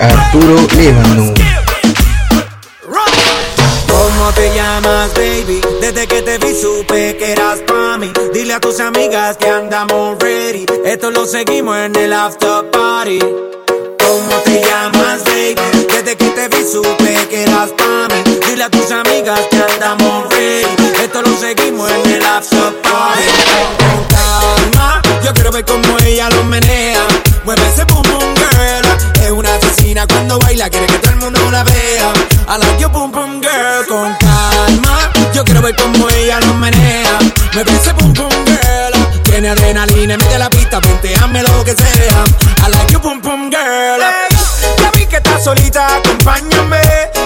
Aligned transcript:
Arturo 0.00 0.66
Levano. 0.76 1.34
¿Cómo 3.88 4.32
te 4.32 4.54
llamas, 4.54 5.12
baby? 5.14 5.60
Desde 5.80 6.06
que 6.06 6.22
te 6.22 6.38
vi 6.38 6.54
supe 6.54 7.16
que 7.16 7.32
eras 7.32 7.58
pa' 7.66 7.98
mí. 7.98 8.12
Dile 8.32 8.54
a 8.54 8.60
tus 8.60 8.78
amigas 8.78 9.36
que 9.36 9.48
andamos 9.48 10.16
ready. 10.20 10.66
Esto 10.84 11.10
lo 11.10 11.26
seguimos 11.26 11.76
en 11.78 11.96
el 11.96 12.12
after 12.12 12.70
party. 12.70 13.18
¿Cómo 13.18 14.36
te 14.44 14.62
llamas, 14.62 15.24
baby? 15.24 15.86
Desde 15.92 16.16
que 16.16 16.30
te 16.30 16.48
vi 16.48 16.64
supe 16.70 17.16
que 17.28 17.42
eras 17.42 17.70
pa' 17.70 18.08
mí. 18.14 18.38
Dile 18.46 18.64
a 18.64 18.70
tus 18.70 18.90
amigas 18.92 19.40
que 19.50 19.56
andamos 19.56 20.28
ready. 20.30 20.92
Esto 21.02 21.22
lo 21.22 21.36
seguimos 21.38 21.90
en 21.90 22.12
el 22.12 22.24
after 22.24 22.72
party. 22.82 23.22
Calma, 24.10 25.02
yo 25.24 25.32
quiero 25.34 25.50
ver 25.50 25.64
cómo 25.64 25.98
ella 26.04 26.30
lo 26.30 26.44
menea. 26.44 27.04
Mueve 27.44 27.62
ese. 27.72 27.82
Es 27.82 27.88
cuando 30.06 30.38
baila, 30.38 30.68
quiere 30.70 30.86
que 30.86 30.98
todo 30.98 31.10
el 31.12 31.16
mundo 31.16 31.50
la 31.50 31.64
vea. 31.64 32.12
I 32.48 32.58
like 32.58 32.80
your 32.80 32.90
boom 32.90 33.10
boom 33.10 33.40
girl. 33.40 33.86
Con 33.88 34.14
calma, 34.16 35.10
yo 35.34 35.44
quiero 35.44 35.60
ver 35.62 35.74
cómo 35.76 36.08
ella 36.10 36.38
lo 36.40 36.54
menea. 36.54 37.18
Mueve 37.54 37.72
ese 37.72 37.92
boom 37.94 38.12
boom 38.12 38.30
girl. 38.44 39.22
Tiene 39.24 39.48
adrenalina, 39.48 40.16
mete 40.16 40.38
la 40.38 40.48
pista, 40.50 40.80
ponteame 40.80 41.42
lo 41.42 41.64
que 41.64 41.74
sea. 41.74 42.24
I 42.66 42.70
like 42.70 42.92
your 42.92 43.02
boom 43.02 43.20
boom 43.20 43.50
girl. 43.50 44.00
ya 44.80 44.90
vi 44.94 45.06
que 45.06 45.16
estás 45.16 45.42
solita, 45.42 45.96
acompáñame. 45.96 46.80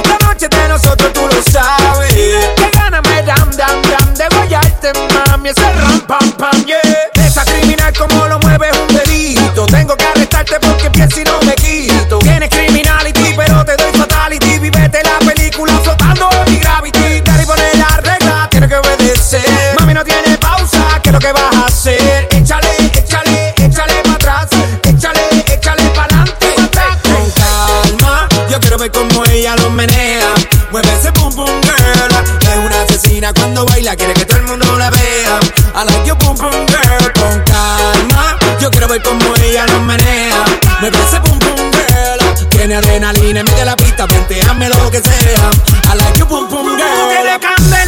La 0.09 0.27
noche 0.27 0.49
de 0.49 0.69
nosotros 0.69 1.13
tú 1.13 1.21
lo 1.27 1.43
sabes. 1.43 2.13
Que 2.15 2.71
gana 2.75 3.03
me 3.03 3.23
dam 3.23 3.51
dam 3.51 3.83
dam 3.83 4.15
de 4.15 4.29
guayarte, 4.35 4.93
mami. 5.15 5.51
Ese 5.51 5.73
ram 5.73 6.01
pam 6.07 6.33
pam, 6.33 6.65
yeah. 6.65 6.81
Esa 7.27 7.45
criminal 7.45 7.93
como 7.97 8.29
lo 8.29 8.39
mueve 8.41 8.71
es 8.71 8.79
un 8.79 8.89
delito. 8.97 9.67
Tengo 9.67 9.97
que 9.97 10.05
arrestarte 10.07 10.59
porque 10.61 10.91
pienso 10.91 11.21
y 11.21 11.25
no 11.25 11.41
me 11.43 11.55
que 21.23 21.33
vas 21.33 21.55
a 21.55 21.67
hacer? 21.67 22.29
Échale, 22.33 22.69
échale, 22.99 23.55
échale 23.57 23.95
para 24.03 24.15
atrás. 24.15 24.49
Échale, 24.83 25.45
échale 25.47 25.83
para 25.91 26.23
adelante. 26.23 26.55
Con 27.05 27.31
calma, 27.31 28.29
yo 28.51 28.59
quiero 28.59 28.77
ver 28.77 28.91
cómo 28.91 29.25
ella 29.27 29.55
lo 29.57 29.71
menea. 29.71 30.35
Mueve 30.73 30.93
ese 30.99 31.11
boom 31.13 31.35
boom 31.37 31.61
girl. 31.63 32.13
Es 32.41 32.59
una 32.67 32.83
asesina 32.83 33.33
cuando 33.33 33.65
baila, 33.67 33.95
quiere 33.95 34.15
que 34.15 34.25
todo 34.25 34.39
el 34.39 34.45
mundo 34.45 34.77
la 34.77 34.91
vea. 34.91 35.39
I 35.77 35.85
like 35.87 36.07
your 36.07 36.19
boom 36.19 36.37
boom 36.37 36.67
girl. 36.67 37.13
Con 37.15 37.41
calma, 37.45 38.37
yo 38.61 38.71
quiero 38.71 38.89
ver 38.89 39.03
cómo 39.03 39.25
ella 39.45 39.65
lo 39.67 39.81
menea. 39.81 40.45
Mueve 40.81 40.99
ese 41.07 41.21
boom 41.21 41.39
boom 41.39 41.71
girl. 41.71 42.49
Tiene 42.49 42.75
adrenalina, 42.75 43.45
mete 43.45 43.65
la 43.65 43.77
pista, 43.77 44.09
ponteame 44.09 44.69
lo 44.71 44.91
que 44.91 45.01
sea. 45.01 45.51
I 45.93 45.97
like 45.97 46.19
your 46.19 46.27
boom 46.27 46.49
boom 46.49 46.77
girl. 46.77 47.82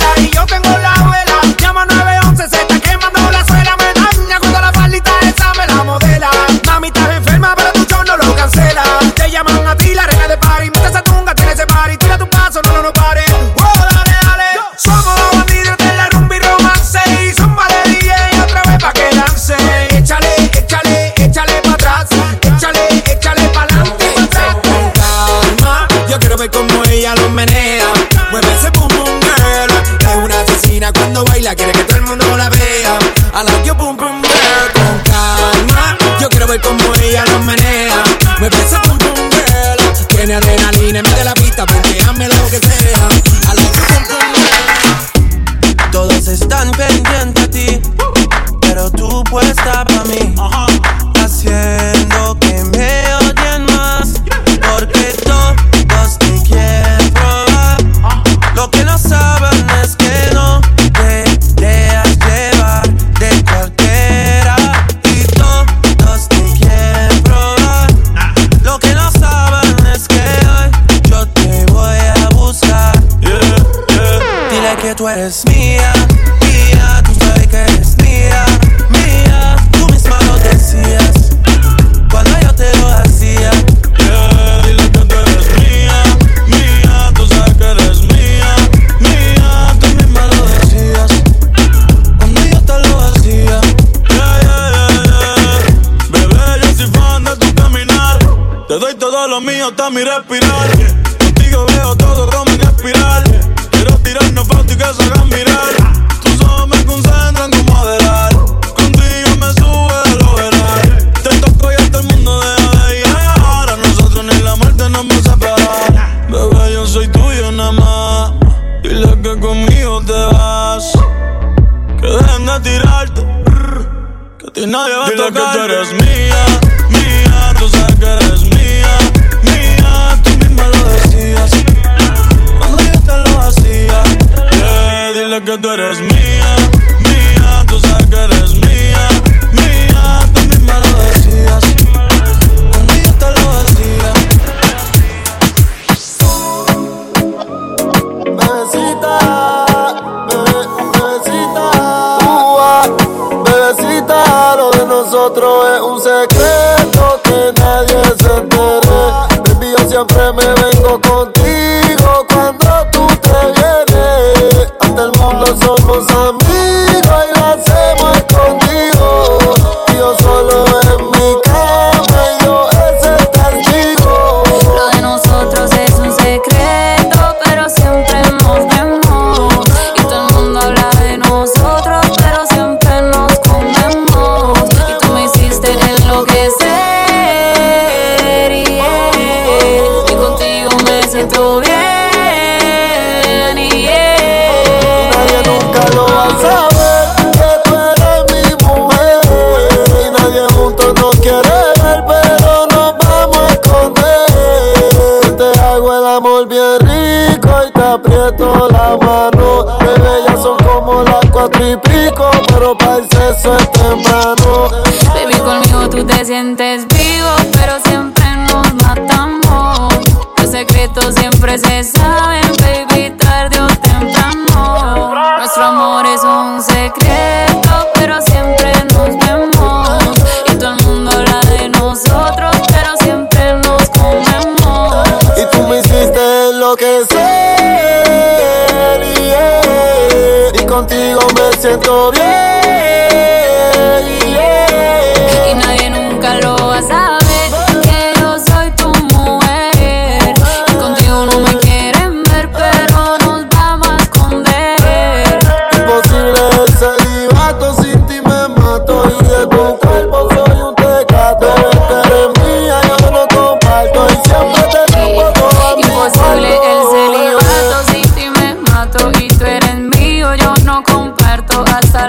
Es 155.36 155.80
un 155.80 156.00
secreto 156.00 157.20
que 157.24 157.52
nadie 157.60 158.02
se 158.20 158.36
entere. 158.36 159.00
Baby, 159.48 159.74
yo 159.76 159.88
siempre 159.88 160.32
me 160.32 160.44
vengo 160.44 160.73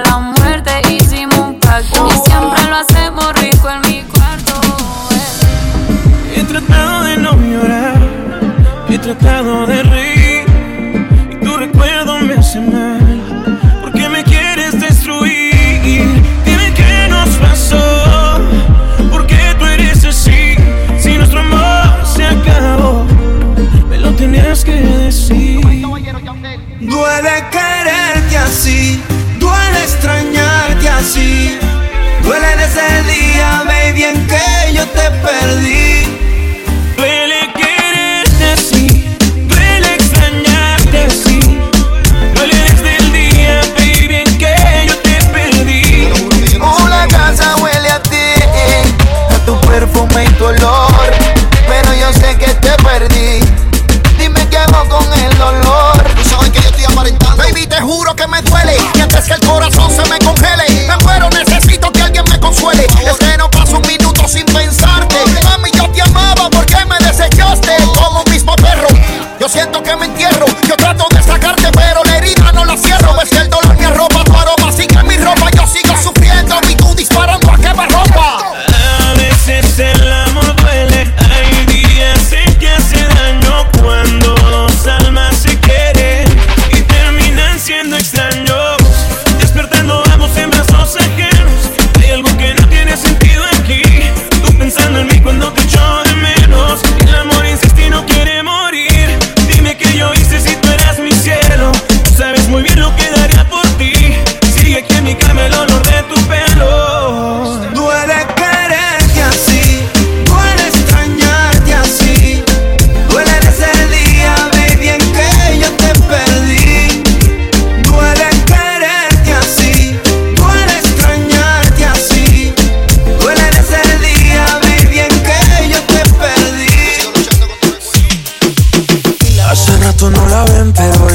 I'm 0.08 0.35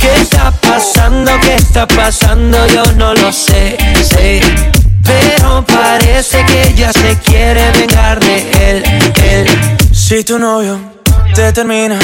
¿Qué 0.00 0.22
está 0.22 0.50
pasando? 0.50 1.32
¿Qué 1.42 1.56
está 1.56 1.86
pasando? 1.86 2.66
Yo 2.68 2.82
no 2.96 3.14
lo 3.14 3.32
sé, 3.32 3.76
sé. 4.02 4.40
Pero 5.04 5.64
parece 5.66 6.44
que 6.46 6.68
ella 6.68 6.92
se 6.92 7.16
quiere 7.18 7.70
vengar 7.72 8.18
de 8.20 8.70
él, 8.70 8.84
él. 9.22 9.46
Si 9.92 10.24
tu 10.24 10.38
novio 10.38 10.78
te 11.34 11.52
termina, 11.52 11.98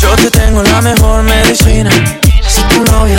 yo 0.00 0.10
te 0.16 0.30
tengo 0.30 0.62
la 0.62 0.80
mejor 0.82 1.22
medicina. 1.22 1.90
Si 2.46 2.62
tu 2.62 2.84
novio 2.84 3.18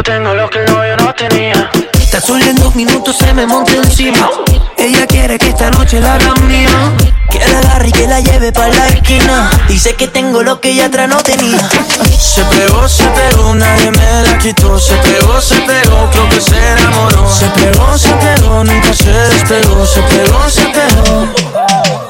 Yo 0.00 0.04
tengo 0.04 0.32
lo 0.32 0.48
que 0.48 0.60
el 0.60 0.64
novio 0.64 0.96
no 0.96 1.14
tenía. 1.14 1.70
Tan 2.10 2.22
solo 2.22 2.42
en 2.46 2.56
dos 2.56 2.74
minutos 2.74 3.18
se 3.18 3.34
me 3.34 3.46
monta 3.46 3.74
encima. 3.74 4.30
Ella 4.78 5.06
quiere 5.06 5.36
que 5.36 5.50
esta 5.50 5.70
noche 5.72 6.00
la 6.00 6.14
haga 6.14 6.34
mía. 6.36 6.70
Que 7.28 7.38
la 7.38 7.58
agarre 7.58 7.88
y 7.88 7.92
que 7.92 8.06
la 8.06 8.20
lleve 8.20 8.50
para 8.50 8.74
la 8.74 8.88
esquina. 8.88 9.50
Dice 9.68 9.94
que 9.96 10.08
tengo 10.08 10.42
lo 10.42 10.58
que 10.58 10.70
ella 10.70 10.86
atrás 10.86 11.06
no 11.06 11.18
tenía. 11.18 11.68
Se 12.18 12.42
pegó, 12.44 12.88
se 12.88 13.04
pegó, 13.08 13.54
nadie 13.54 13.90
me 13.90 14.22
la 14.22 14.38
quitó. 14.38 14.78
Se 14.78 14.94
pegó, 14.94 15.38
se 15.38 15.56
pegó, 15.56 16.08
creo 16.10 16.28
que 16.30 16.40
se 16.40 16.56
enamoró. 16.56 17.30
Se 17.30 17.44
pegó, 17.48 17.98
se 17.98 18.12
pegó, 18.12 18.64
nunca 18.64 18.94
se 18.94 19.12
despegó. 19.12 19.84
Se 19.84 20.00
pegó, 20.00 20.48
se 20.48 20.62
pegó. 20.62 22.09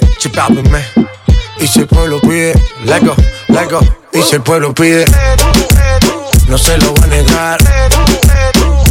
Pide. 0.00 0.84
Y 1.60 1.66
si 1.66 1.80
el 1.80 1.86
pueblo 1.86 2.20
pide, 2.20 2.52
let 2.84 3.00
go, 3.00 3.14
let 3.48 3.68
go. 3.70 3.80
Y 4.12 4.22
si 4.22 4.36
el 4.36 4.42
pueblo 4.42 4.72
pide, 4.72 5.04
no 6.48 6.56
se 6.56 6.78
lo 6.78 6.94
va 6.94 7.04
a 7.04 7.06
negar. 7.08 7.58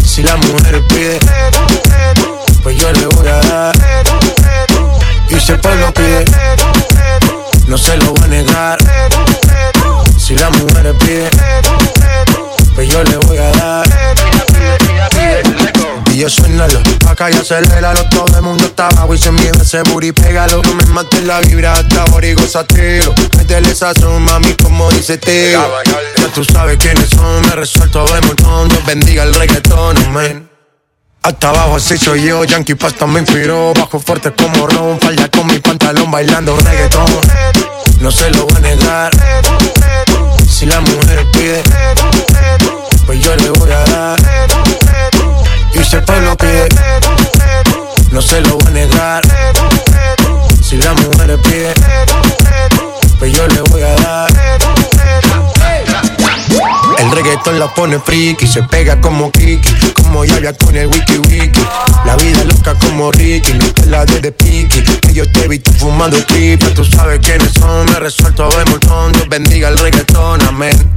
Si 0.04 0.24
la 0.24 0.36
mujer 0.38 0.84
pide, 0.88 1.20
pues 2.64 2.78
yo 2.78 2.92
le 2.92 3.06
voy 3.08 3.28
a 3.28 3.40
dar. 3.40 3.76
Y 5.30 5.40
si 5.40 5.52
el 5.52 5.60
pueblo 5.60 5.94
pide, 5.94 6.26
no 7.68 7.78
se 7.78 7.98
lo 7.98 8.14
va 8.14 8.26
a 8.26 8.28
negar. 8.28 8.78
Si 10.18 10.36
la 10.36 10.50
mujer 10.50 10.96
pide, 11.00 11.30
pues 12.76 12.90
yo 12.90 13.04
le 13.04 13.18
voy 13.18 13.38
a 13.38 13.52
dar. 13.52 13.97
Yo 16.18 16.28
suénalo, 16.28 16.82
acá 17.08 17.30
y 17.30 17.36
aceléralo 17.36 18.04
Todo 18.10 18.38
el 18.38 18.42
mundo 18.42 18.66
está 18.66 18.88
abajo 18.88 19.14
y 19.14 19.20
se 19.20 19.32
miedo 19.32 19.62
ese 19.62 19.84
booty 19.84 20.14
Pégalo, 20.14 20.64
no 20.64 20.74
me 20.74 20.84
mates 20.86 21.24
la 21.24 21.40
vibra 21.42 21.74
hasta 21.74 22.06
ahora 22.06 22.26
y 22.26 22.34
gózatelo 22.34 23.14
Métele 23.38 23.70
esa 23.70 23.94
son, 23.94 24.24
mami, 24.24 24.52
como 24.56 24.90
dice 24.90 25.20
tío 25.20 25.62
Ya 26.18 26.28
tú 26.34 26.44
sabes 26.44 26.80
quiénes 26.80 27.10
son, 27.10 27.42
me 27.42 27.56
resuelto 27.56 28.04
de 28.06 28.22
montón. 28.22 28.68
Dios 28.68 28.84
bendiga 28.88 29.24
el 29.24 29.34
reggaetón, 29.36 29.96
hasta 31.22 31.50
abajo 31.50 31.76
así 31.76 31.98
soy 32.00 32.24
yo, 32.24 32.44
Yankee 32.46 32.74
Pasta 32.74 33.06
me 33.06 33.20
inspiró 33.20 33.74
Bajo 33.76 34.00
fuerte 34.00 34.32
como 34.32 34.66
Ron, 34.66 35.00
falla 35.00 35.30
con 35.30 35.46
mi 35.46 35.60
pantalón 35.60 36.10
bailando 36.10 36.58
reggaetón. 36.58 37.06
No 38.00 38.10
se 38.12 38.32
lo 38.32 38.46
voy 38.46 38.56
a 38.56 38.60
negar. 38.60 39.12
Si 40.50 40.66
la 40.66 40.80
mujer 40.80 41.28
pide 41.34 41.62
Pues 43.06 43.20
yo 43.20 43.36
le 43.36 43.50
voy 43.50 43.72
a 43.72 43.80
dar 43.84 44.67
el 45.94 46.04
pueblo 46.04 46.36
pide, 46.36 46.68
no 48.12 48.22
se 48.22 48.42
lo 48.42 48.58
voy 48.58 48.68
a 48.68 48.72
negar. 48.72 49.24
Si 50.62 50.76
la 50.78 50.94
mujer 50.94 51.40
pide, 51.44 51.74
pues 53.20 53.32
yo 53.32 53.48
le 53.48 53.62
voy 53.62 53.82
a 53.84 53.96
dar. 53.96 54.30
El 56.98 57.12
reggaetón 57.12 57.60
la 57.60 57.74
pone 57.74 58.00
friki, 58.00 58.48
se 58.48 58.64
pega 58.64 59.00
como 59.00 59.32
Kiki, 59.32 59.94
como 59.94 60.26
Yaya 60.26 60.54
con 60.54 60.76
el 60.76 60.88
wiki 60.88 61.20
wiki. 61.20 61.66
La 62.06 62.16
vida 62.18 62.44
loca 62.44 62.74
como 62.80 63.12
Ricky, 63.12 63.54
no 63.54 63.66
la 63.88 64.04
de 64.06 64.20
de 64.20 64.32
piqui. 64.32 64.82
Que 64.84 65.14
yo 65.14 65.32
te 65.32 65.48
vi 65.48 65.60
tú 65.60 65.72
fumando 65.74 66.18
tripa, 66.26 66.68
tú 66.74 66.84
sabes 66.84 67.20
quiénes 67.20 67.54
son, 67.54 67.86
me 67.86 68.00
resuelto 68.00 68.50
de 68.50 68.66
montón. 68.66 69.14
Dios 69.14 69.30
bendiga 69.30 69.70
el 69.70 69.78
reggaetón, 69.78 70.42
amén. 70.44 70.97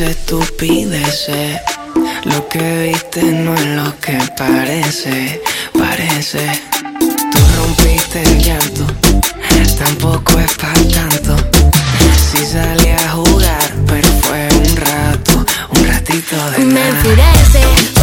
estupideces. 0.00 1.60
Lo 2.24 2.48
que 2.48 2.90
viste 2.92 3.22
no 3.22 3.54
es 3.54 3.66
lo 3.66 3.98
que 4.00 4.18
parece, 4.36 5.40
parece. 5.76 6.62
Tú 7.32 7.38
rompiste 7.56 8.22
el 8.22 8.38
llanto, 8.42 8.86
tampoco 9.78 10.38
es 10.38 10.52
para 10.54 10.74
tanto. 10.88 11.36
Si 12.30 12.44
salí 12.46 12.90
a 12.90 13.10
jugar, 13.10 13.74
pero 13.86 14.08
fue 14.22 14.48
un 14.52 14.76
rato, 14.76 15.46
un 15.70 15.86
ratito 15.86 16.50
de 16.52 16.58
Me 16.58 16.74
nada. 16.74 16.88
enfurece 16.88 17.97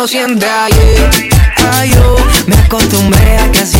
no 0.00 0.08
siente. 0.08 0.46
Ay, 1.72 1.90
me 2.46 2.56
acostumbré 2.56 3.36
a 3.36 3.52
que 3.52 3.58
hacías 3.58 3.79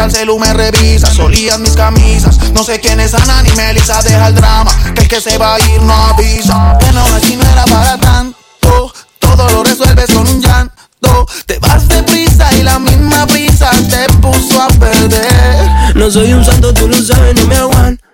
hasta 0.00 0.04
el 0.04 0.10
celu 0.12 0.38
me 0.38 0.52
revisa. 0.54 1.12
Solías 1.12 1.58
mis 1.58 1.72
camisas. 1.72 2.52
No 2.52 2.64
sé 2.64 2.80
quién 2.80 3.00
es 3.00 3.14
Ana 3.14 3.42
ni 3.42 3.50
Melissa. 3.52 4.02
Deja 4.02 4.28
el 4.28 4.34
drama, 4.34 4.70
que 4.94 5.02
el 5.02 5.08
que 5.08 5.20
se 5.20 5.36
va 5.36 5.56
a 5.56 5.60
ir 5.60 5.82
no 5.82 5.94
avisa. 5.94 6.76
Que 6.80 6.92
no 6.92 7.16
es 7.16 7.24
si 7.24 7.36
no 7.36 7.42
era 7.50 7.64
para 7.64 7.98
tanto. 7.98 8.92
Todo 9.18 9.50
lo 9.50 9.62
resuelves 9.62 10.06
con 10.06 10.26
un 10.26 10.40
llanto. 10.40 11.26
Te 11.46 11.58
vas 11.58 11.86
deprisa 11.88 12.48
y 12.54 12.62
la 12.62 12.78
misma 12.78 13.26
brisa 13.26 13.70
te 13.90 14.12
puso 14.14 14.62
a 14.62 14.68
perder. 14.68 15.96
No 15.96 16.10
soy 16.10 16.32
un 16.32 16.44
santo, 16.44 16.72
tú 16.72 16.88
lo 16.88 17.02
sabes, 17.02 17.34
no 17.34 17.46
me 17.46 17.56
aguanto. 17.56 18.06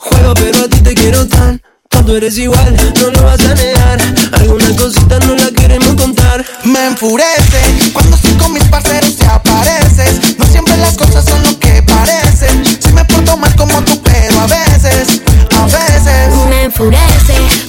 Juego, 0.00 0.34
pero 0.34 0.64
a 0.64 0.68
ti 0.68 0.80
te 0.80 0.94
quiero 0.94 1.26
tanto. 1.26 1.66
Tú 2.06 2.16
eres 2.16 2.38
igual, 2.38 2.74
no 3.02 3.10
lo 3.10 3.22
vas 3.22 3.40
a 3.40 3.54
negar. 3.54 3.98
Algunas 4.32 4.72
cositas 4.72 5.26
no 5.26 5.34
las 5.34 5.50
queremos 5.50 5.94
contar. 5.94 6.44
Me 6.64 6.86
enfurece 6.86 7.27
Me 17.08 17.67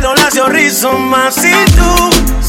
pelo 0.00 0.14
lacio 0.14 0.46
rizo. 0.48 0.92
Más 0.92 1.34
si 1.34 1.52
tú 1.76 2.39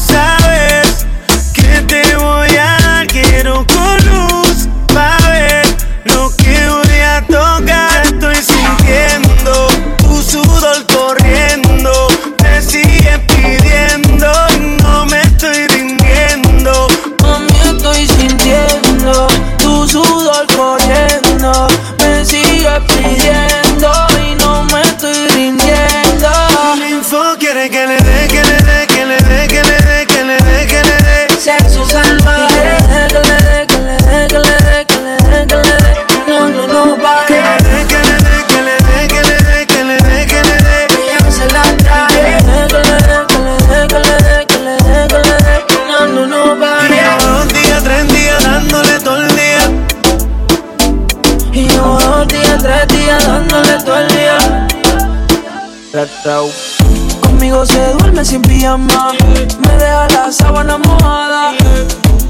Me 58.62 59.76
deja 59.76 60.06
la 60.10 60.30
sábana 60.30 60.78
mojada. 60.78 61.52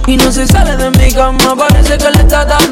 Y 0.07 0.17
no 0.17 0.33
se 0.33 0.47
sale 0.47 0.79
de 0.79 0.91
mi 0.93 1.13
cama. 1.13 1.55
Parece 1.55 1.99
que 1.99 2.11
le 2.11 2.21
está 2.21 2.47
dando 2.47 2.72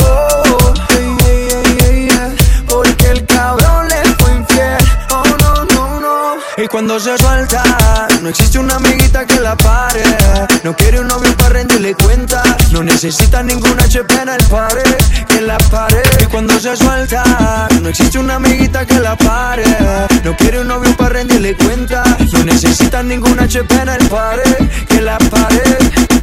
cuando 6.71 6.99
se 6.99 7.17
suelta. 7.17 7.61
No 8.21 8.29
existe 8.29 8.57
una 8.57 8.75
amiguita 8.75 9.25
que 9.25 9.39
la 9.39 9.57
pare 9.57 10.03
No 10.63 10.75
quiere 10.75 10.99
un 10.99 11.07
novio 11.07 11.35
para 11.37 11.49
rendirle 11.49 11.93
cuenta. 11.95 12.43
No 12.71 12.83
necesita 12.83 13.43
ninguna 13.43 13.83
HP 13.83 14.13
en 14.21 14.29
el 14.29 14.43
pare 14.45 14.83
Que 15.27 15.41
la 15.41 15.57
pare. 15.57 16.01
Y 16.21 16.25
cuando 16.25 16.59
se 16.59 16.75
suelta 16.75 17.67
No 17.81 17.89
existe 17.89 18.19
una 18.19 18.35
amiguita 18.35 18.85
que 18.85 18.99
la 18.99 19.15
pare. 19.15 19.63
No 20.23 20.35
quiere 20.37 20.59
un 20.61 20.67
novio 20.67 20.95
para 20.95 21.09
rendirle 21.09 21.55
cuenta. 21.55 22.03
No 22.31 22.43
necesita 22.43 23.03
ninguna 23.03 23.43
HP 23.43 23.73
en 23.73 23.89
el 23.89 24.07
pare 24.09 24.43
Que 24.87 25.01
la 25.01 25.17
pare. 25.17 26.21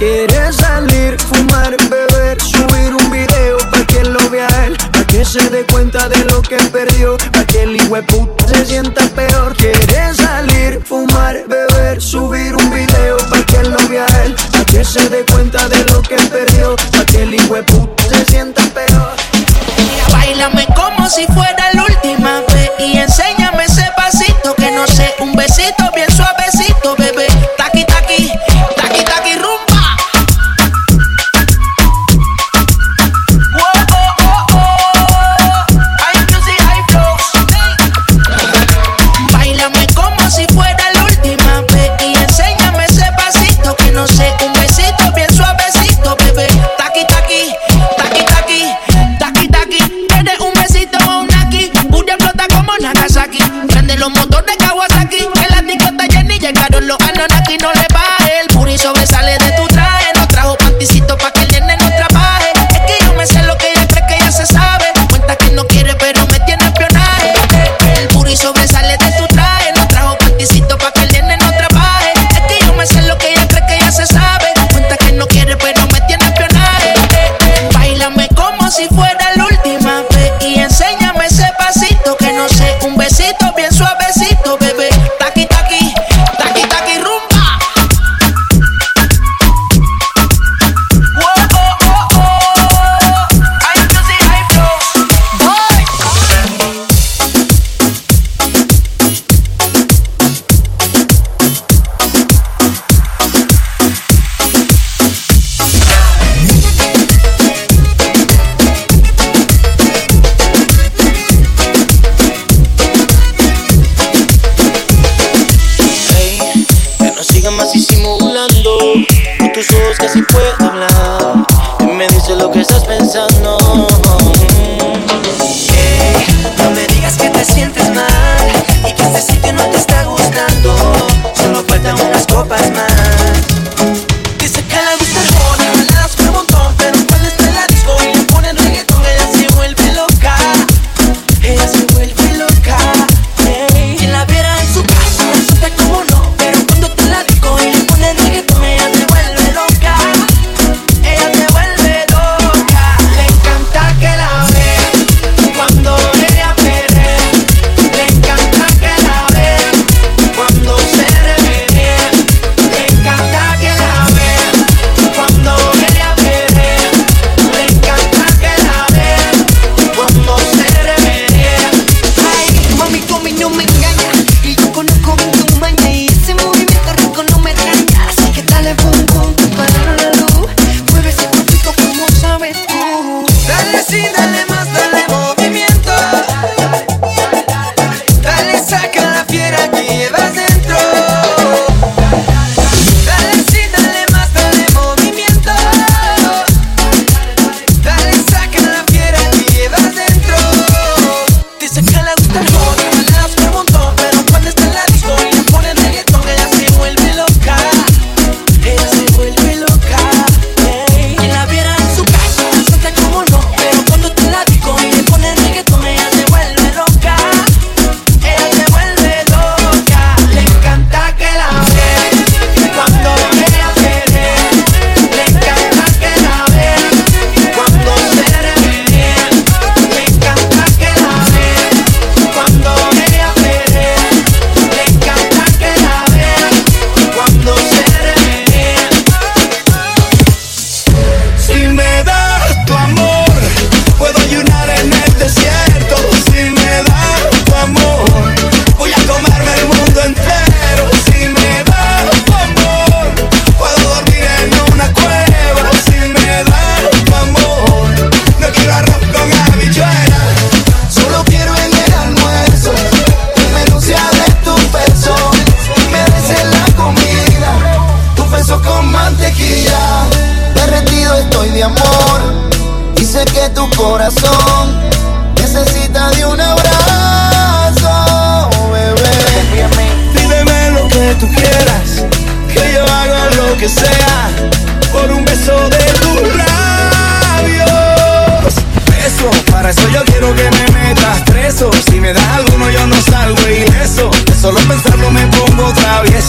Quiere 0.00 0.50
salir, 0.50 1.20
fumar, 1.20 1.76
beber, 1.90 2.40
subir 2.40 2.94
un 2.94 3.10
video 3.10 3.58
para 3.70 3.84
que 3.84 4.02
lo 4.02 4.30
vea 4.30 4.48
él, 4.64 4.74
para 4.90 5.04
que 5.04 5.22
se 5.26 5.50
dé 5.50 5.66
cuenta 5.70 6.08
de 6.08 6.24
lo 6.24 6.40
que 6.40 6.56
perdió, 6.72 7.18
para 7.30 7.44
que 7.44 7.64
el 7.64 7.76
puto 8.06 8.48
se 8.48 8.64
sienta 8.64 9.02
peor. 9.14 9.54
Quiere 9.56 10.14
salir, 10.14 10.80
fumar, 10.82 11.44
beber, 11.46 12.00
subir 12.00 12.56
un 12.56 12.70
video 12.70 13.18
para 13.28 13.44
que 13.62 13.68
lo 13.68 13.88
vea 13.88 14.06
él, 14.24 14.34
para 14.52 14.64
que 14.64 14.84
se 14.84 15.08
dé 15.08 15.24
cuenta 15.32 15.68
de 15.68 15.84
lo 15.84 16.02
que 16.02 16.16
perdió, 16.16 16.76
para 16.92 17.04
que 17.04 17.22
el 17.22 17.36
puto 17.64 18.04
se 18.08 18.24
sienta 18.26 18.62
peor. 18.74 19.12
Bailame 20.12 20.66
como 20.74 21.08
si 21.08 21.26
fuera 21.26 21.72
la 21.74 21.84
última 21.84 22.40
vez 22.52 22.70
y 22.78 22.98
enséñame 22.98 23.64
ese 23.64 23.86
pasito 23.96 24.54
que 24.56 24.70
no 24.72 24.86
sé, 24.86 25.14
un 25.20 25.34
besito 25.34 25.90
bien 25.94 26.10
suavecito, 26.10 26.59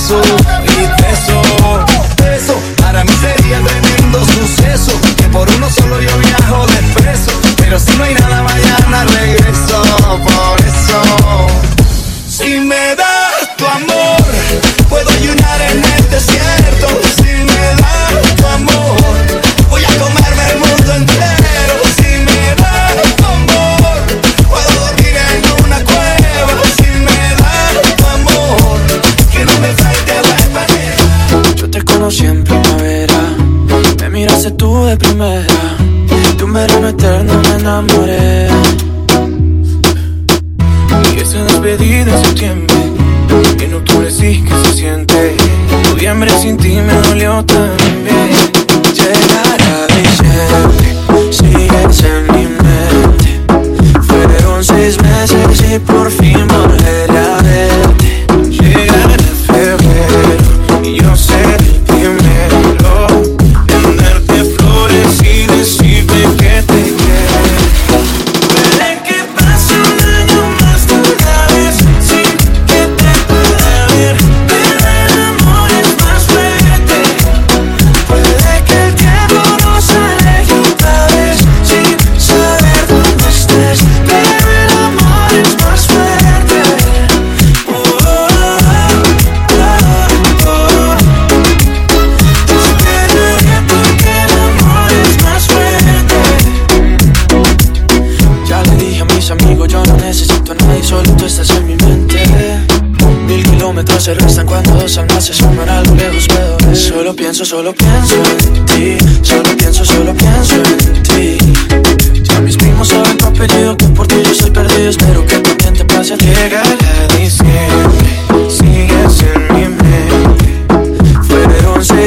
soul 0.01 0.40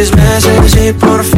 seis 0.05 0.17
meses 0.17 0.87
y 0.87 0.93
por 0.93 1.25
fin 1.25 1.34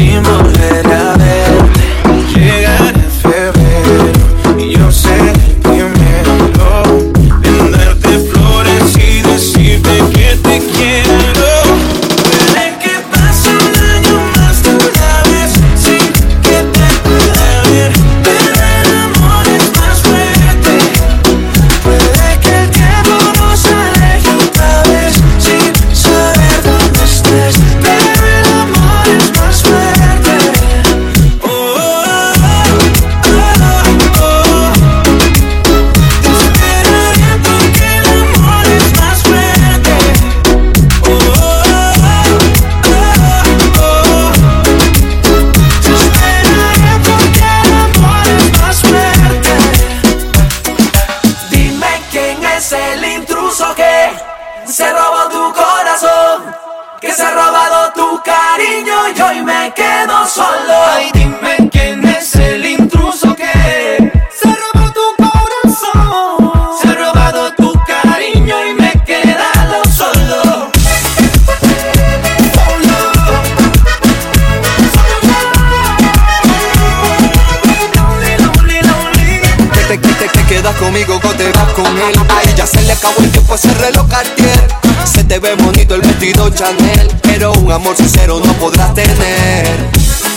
un 87.67 87.73
amor 87.73 87.97
sincero 87.97 88.41
no 88.45 88.53
podrás 88.55 88.95
tener. 88.95 89.67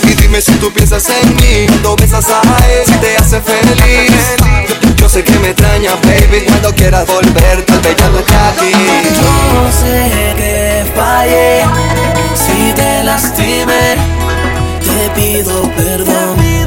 Y 0.02 0.14
dime 0.14 0.40
si 0.40 0.52
tú 0.54 0.72
piensas 0.72 1.08
en 1.08 1.36
mí 1.36 1.66
cuando 1.68 1.94
besas 1.94 2.26
a 2.28 2.42
él, 2.66 2.82
si 2.84 2.92
te 2.94 3.16
hace 3.16 3.40
feliz. 3.40 4.96
Yo 4.96 5.08
sé 5.08 5.22
que 5.22 5.38
me 5.38 5.50
extrañas, 5.50 5.94
baby, 6.02 6.44
cuando 6.46 6.74
quieras 6.74 7.06
volver, 7.06 7.64
tal 7.66 7.80
vez 7.80 7.96
ya 7.96 8.08
no 8.08 8.18
está 8.18 8.48
aquí. 8.50 8.72
Yo 8.72 9.72
sé 9.80 10.34
que 10.36 10.84
fallé, 10.94 11.62
si 12.34 12.72
te 12.72 13.04
lastimé, 13.04 13.96
te 14.82 15.10
pido 15.20 15.70
perdón 15.76 16.59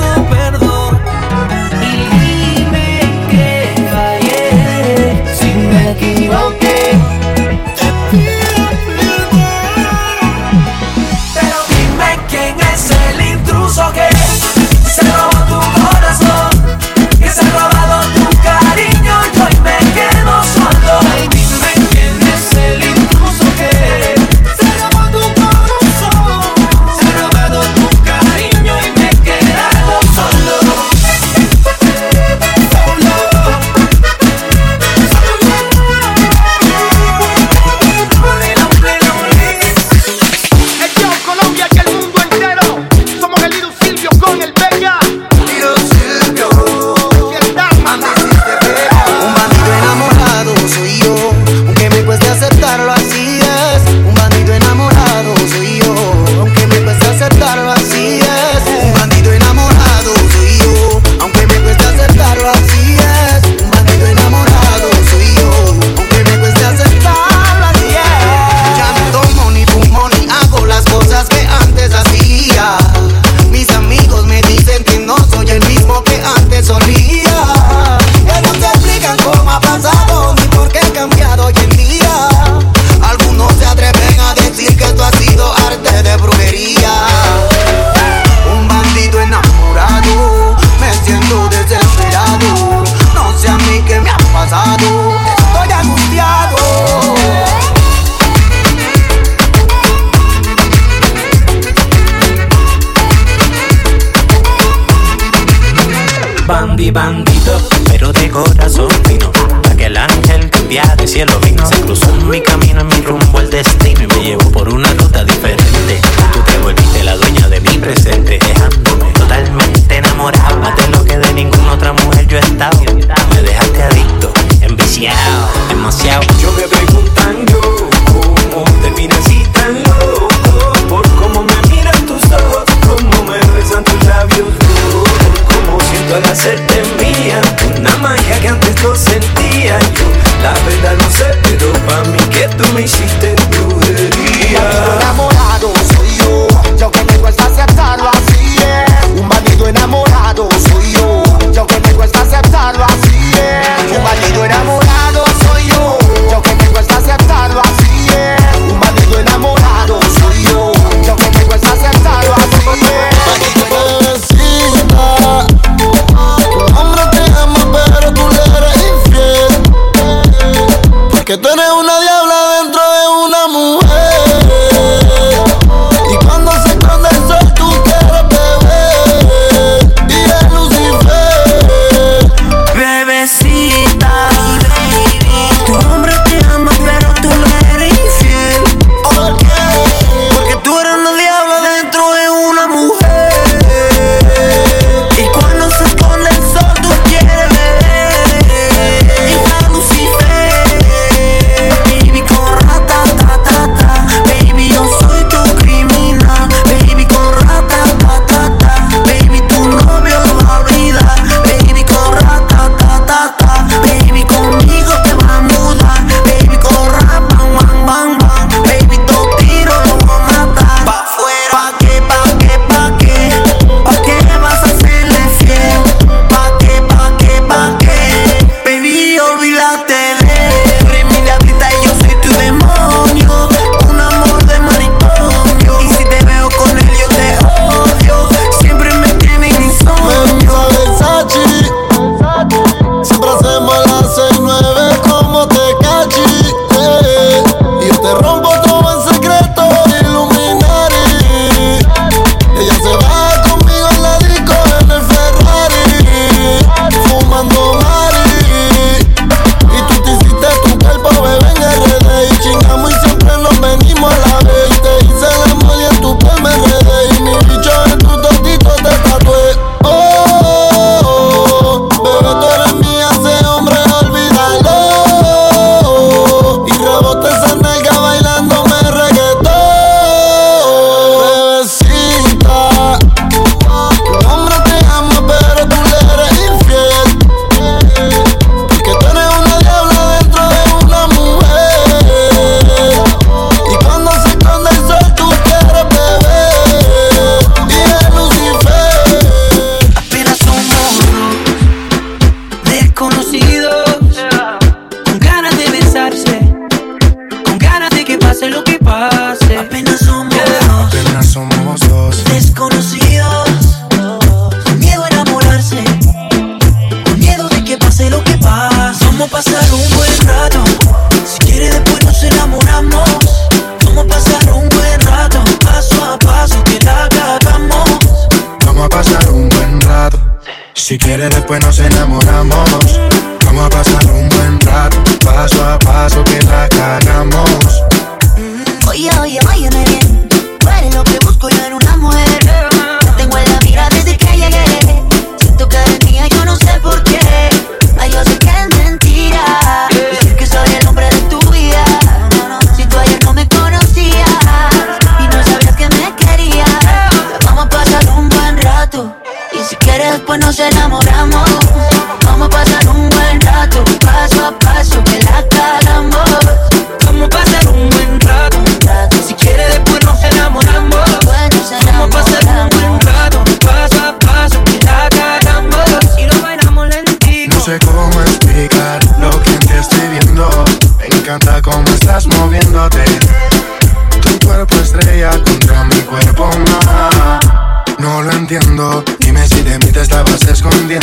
escondiendo. 390.70 391.03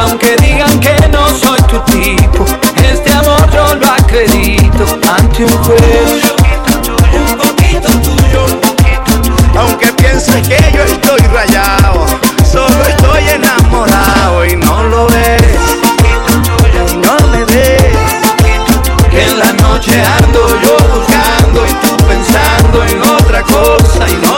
Aunque 0.00 0.36
digan 0.36 0.78
que 0.80 0.94
no 1.08 1.28
soy 1.28 1.60
tu 1.62 1.78
tipo, 1.90 2.44
este 2.82 3.12
amor 3.12 3.50
yo 3.50 3.74
lo 3.74 3.90
acredito 3.90 4.84
ante 5.10 5.44
un 5.44 5.50
juez. 5.64 6.32
Un 7.12 7.36
poquito 7.36 7.88
tuyo, 8.00 8.46
aunque 9.58 9.92
pienses 9.94 10.46
que 10.46 10.58
yo 10.72 10.84
estoy 10.84 11.20
rayado, 11.32 12.06
solo 12.50 12.82
estoy 12.88 13.28
enamorado 13.28 14.46
y 14.46 14.56
no 14.56 14.84
lo 14.84 15.06
ves, 15.08 15.42
y 16.92 16.96
no 16.96 17.16
me 17.32 17.44
ves. 17.44 17.96
Que 19.10 19.24
en 19.24 19.38
la 19.38 19.52
noche 19.54 20.00
ando 20.22 20.60
yo 20.62 20.76
buscando 20.94 21.66
y 21.66 21.72
tú 21.84 21.96
pensando 22.06 22.84
en 22.84 23.02
otra 23.02 23.42
cosa 23.42 24.08
y 24.08 24.16
no 24.24 24.37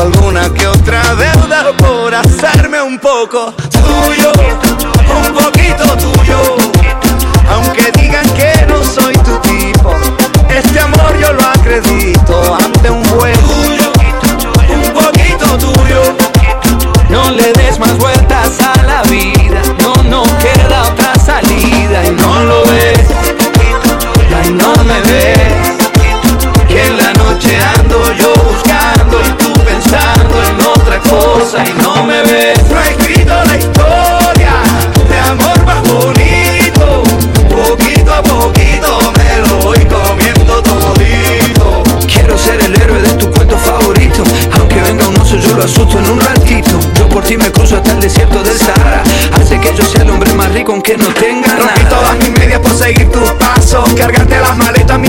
Alguna 0.00 0.52
que 0.52 0.66
otra 0.66 1.00
deuda 1.14 1.72
por 1.76 2.14
hacerme 2.14 2.80
un 2.80 2.98
poco 2.98 3.52
tuyo, 3.70 4.32
un 5.14 5.34
poquito 5.34 5.84
tuyo. 5.96 6.56
Aunque 7.50 7.92
digan 7.92 8.28
que 8.30 8.66
no 8.66 8.82
soy 8.82 9.12
tu 9.18 9.36
tipo, 9.38 9.94
este 10.48 10.80
amor 10.80 11.16
yo 11.20 11.32
lo 11.34 11.44
acredito 11.46 12.56
ante 12.56 12.90
un 12.90 13.04
juez. 13.04 13.38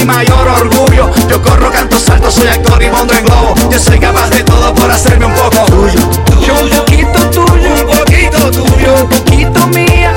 Mayor 0.06 0.48
orgullo. 0.48 1.12
Yo 1.30 1.42
corro, 1.42 1.72
canto, 1.72 1.98
salto, 2.00 2.30
soy 2.32 2.48
actor 2.48 2.82
y 2.82 2.86
en 2.86 3.26
globo. 3.26 3.56
Yo 3.72 3.80
soy 3.80 4.00
capaz 4.00 4.30
de 4.30 4.44
todo 4.44 4.74
por 4.74 4.92
hacerme 4.92 5.26
un 5.26 5.34
poco 5.34 5.66
tuyo. 5.66 6.00
Yo 6.46 6.54
un 6.62 6.70
poquito 6.70 7.20
tuyo, 7.32 7.74
Un 7.74 7.98
poquito 7.98 8.52
tuyo. 8.52 8.94
un 9.02 9.10
poquito 9.10 9.68
mía 9.68 10.14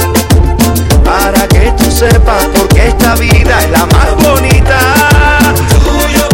Para 1.05 1.47
que 1.49 1.73
tú 1.77 1.91
sepas 1.91 2.45
por 2.47 2.69
qué 2.69 2.89
esta 2.89 3.15
vida 3.17 3.61
es 3.63 3.71
la 3.71 3.87
más 3.87 4.15
bonita. 4.17 4.79
Tuyo, 5.85 6.29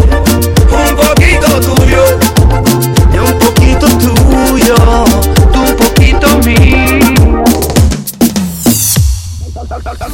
un 0.71 0.97
poquito 0.97 1.61
tuyo. 1.61 2.05
Y 3.13 3.19
un 3.19 3.39
poquito 3.39 3.87
tuyo. 3.99 4.77
Tú 5.53 5.61
un 5.61 5.77
poquito 5.77 6.39
mía 6.39 6.83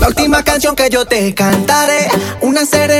La 0.00 0.08
última 0.08 0.42
canción 0.42 0.76
que 0.76 0.88
yo 0.90 1.04
te 1.06 1.34
cantaré, 1.34 1.97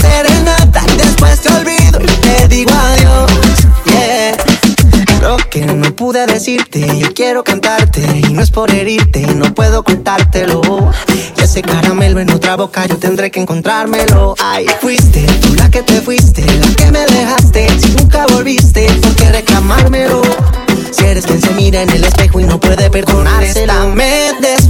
serenata, 0.00 0.84
después 0.96 1.40
te 1.40 1.48
olvido 1.50 2.00
y 2.00 2.06
te 2.06 2.48
digo 2.48 2.72
adiós. 2.72 3.30
Que 5.50 5.64
no 5.64 5.94
pude 5.94 6.26
decirte, 6.26 6.84
yo 6.98 7.14
quiero 7.14 7.44
cantarte 7.44 8.00
y 8.26 8.32
no 8.32 8.42
es 8.42 8.50
por 8.50 8.72
herirte, 8.72 9.20
no 9.20 9.54
puedo 9.54 9.84
contártelo. 9.84 10.60
Y 11.38 11.40
ese 11.40 11.62
caramelo 11.62 12.18
en 12.18 12.30
otra 12.30 12.56
boca 12.56 12.84
yo 12.86 12.96
tendré 12.96 13.30
que 13.30 13.40
encontrármelo. 13.40 14.34
Ay, 14.42 14.66
fuiste 14.80 15.24
tú 15.40 15.54
la 15.54 15.70
que 15.70 15.82
te 15.84 16.00
fuiste, 16.00 16.44
la 16.44 16.66
que 16.74 16.90
me 16.90 17.06
dejaste, 17.06 17.68
si 17.78 17.92
nunca 17.92 18.26
volviste, 18.26 18.88
¿por 19.00 19.14
qué 19.14 19.30
reclamármelo? 19.30 20.22
Si 20.90 21.04
eres 21.04 21.24
quien 21.24 21.40
se 21.40 21.50
mira 21.50 21.82
en 21.82 21.90
el 21.90 22.02
espejo 22.02 22.40
y 22.40 22.44
no 22.44 22.58
puede 22.58 22.90
perdonársela, 22.90 23.84
me 23.86 24.32
despido 24.40 24.63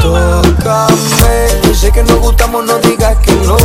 Tócame, 0.00 0.88
sé 1.74 1.92
que 1.92 2.02
nos 2.04 2.20
gustamos, 2.20 2.64
no 2.64 2.78
digas 2.78 3.14
que 3.18 3.32
no. 3.32 3.58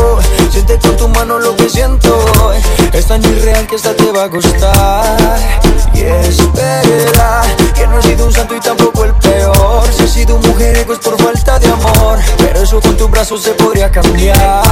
Siente 0.51 0.77
con 0.79 0.97
tu 0.97 1.07
mano 1.07 1.39
lo 1.39 1.55
que 1.55 1.69
siento. 1.69 2.51
Es 2.91 3.05
tan 3.05 3.23
irreal 3.23 3.65
que 3.65 3.75
hasta 3.75 3.95
te 3.95 4.11
va 4.11 4.23
a 4.23 4.27
gustar. 4.27 5.39
Y 5.93 6.01
espera, 6.01 7.41
que 7.73 7.87
no 7.87 7.99
he 7.99 8.03
sido 8.03 8.25
un 8.25 8.33
santo 8.33 8.53
y 8.53 8.59
tampoco 8.59 9.05
el 9.05 9.13
peor. 9.13 9.87
Si 9.95 10.03
he 10.03 10.07
sido 10.07 10.35
un 10.35 10.41
mujeriego 10.45 10.91
es 10.91 10.99
por 10.99 11.17
falta 11.21 11.57
de 11.57 11.67
amor. 11.71 12.19
Pero 12.37 12.61
eso 12.61 12.81
con 12.81 12.97
tus 12.97 13.09
brazos 13.09 13.41
se 13.41 13.51
podría 13.51 13.89
cambiar. 13.89 14.68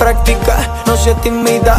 Práctica, 0.00 0.82
no 0.86 0.96
seas 0.96 1.20
tímida. 1.20 1.78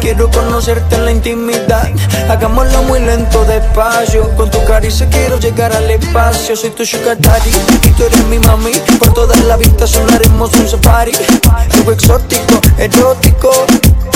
Quiero 0.00 0.30
conocerte 0.30 0.94
en 0.94 1.04
la 1.04 1.10
intimidad. 1.10 1.90
Hagámoslo 2.30 2.82
muy 2.84 3.00
lento, 3.00 3.44
despacio. 3.44 4.30
Con 4.36 4.48
tu 4.50 4.64
caricia 4.64 5.08
quiero 5.10 5.38
llegar 5.40 5.74
al 5.74 5.90
espacio. 5.90 6.54
Soy 6.54 6.70
tu 6.70 6.86
sugar 6.86 7.18
daddy 7.18 7.50
y 7.82 7.90
tú 7.90 8.04
eres 8.04 8.24
mi 8.26 8.38
mami. 8.38 8.70
Por 9.00 9.12
toda 9.12 9.34
la 9.48 9.56
vista 9.56 9.84
sonaremos 9.86 10.54
un 10.54 10.68
safari. 10.68 11.12
Algo 11.72 11.90
exótico, 11.92 12.60
erótico. 12.78 13.50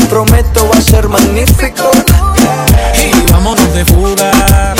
Prometo 0.08 0.68
va 0.72 0.78
a 0.78 0.82
ser 0.82 1.08
magnífico. 1.08 1.90
Y 3.02 3.32
vámonos 3.32 3.74
de 3.74 3.84
fuga, 3.84 4.74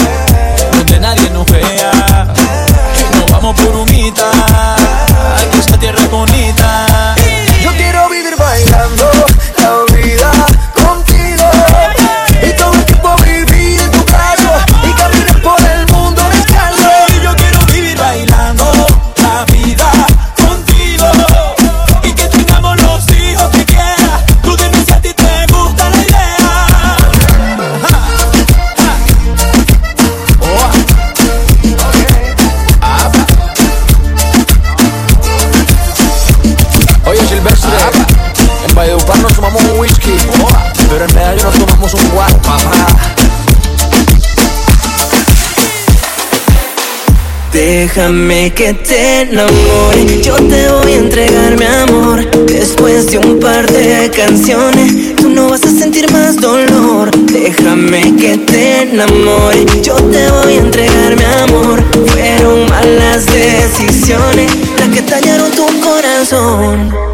Déjame 47.73 48.53
que 48.53 48.75
te 48.75 49.21
enamore, 49.21 50.21
yo 50.25 50.35
te 50.35 50.69
voy 50.73 50.93
a 50.93 50.97
entregar 50.97 51.57
mi 51.57 51.65
amor. 51.67 52.29
Después 52.47 53.07
de 53.13 53.19
un 53.19 53.39
par 53.39 53.71
de 53.71 54.11
canciones, 54.11 55.15
tú 55.15 55.29
no 55.29 55.51
vas 55.51 55.63
a 55.63 55.69
sentir 55.69 56.11
más 56.11 56.35
dolor. 56.35 57.13
Déjame 57.33 58.17
que 58.17 58.39
te 58.39 58.83
enamore, 58.83 59.65
yo 59.85 59.95
te 59.95 60.29
voy 60.33 60.55
a 60.55 60.59
entregar 60.59 61.15
mi 61.15 61.25
amor. 61.45 61.85
Fueron 62.09 62.69
malas 62.69 63.25
decisiones 63.27 64.51
las 64.77 64.89
que 64.89 65.03
dañaron 65.03 65.53
tu 65.53 65.67
corazón. 65.81 67.10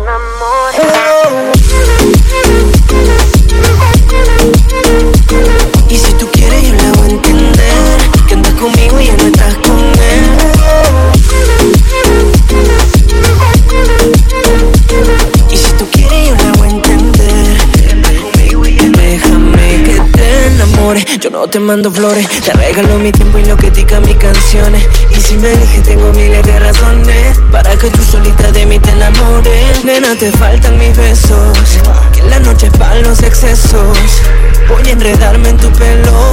Enamore, 20.87 21.05
yo 21.21 21.31
no 21.31 21.47
te 21.49 21.59
mando 21.59 21.91
flores. 21.91 22.29
Te 22.45 22.53
regalo 22.53 22.99
mi 22.99 23.13
tiempo 23.13 23.39
y 23.39 23.45
lo 23.45 23.57
que 23.57 23.71
tica 23.71 24.01
mis 24.01 24.17
canciones. 24.17 24.87
Y 25.11 25.21
si 25.21 25.37
me 25.37 25.53
eliges, 25.53 25.83
tengo 25.83 26.13
miles 26.13 26.45
de 26.45 26.59
razones 26.59 27.39
para 27.51 27.77
que 27.77 27.91
tú 27.91 28.03
solita 28.03 28.51
de 28.53 28.67
mí 28.67 28.79
te 28.79 28.91
enamores. 28.91 29.85
Nena, 29.85 30.15
te 30.17 30.31
faltan 30.33 30.79
mis 30.79 30.97
besos. 30.97 31.59
Que 32.13 32.23
la 32.23 32.39
noche 32.41 32.71
para 32.79 32.97
los 33.01 33.23
excesos. 33.23 33.99
Voy 34.69 34.87
a 34.89 34.93
enredarme 34.93 35.51
en 35.51 35.57
tu 35.57 35.71
pelo. 35.73 36.33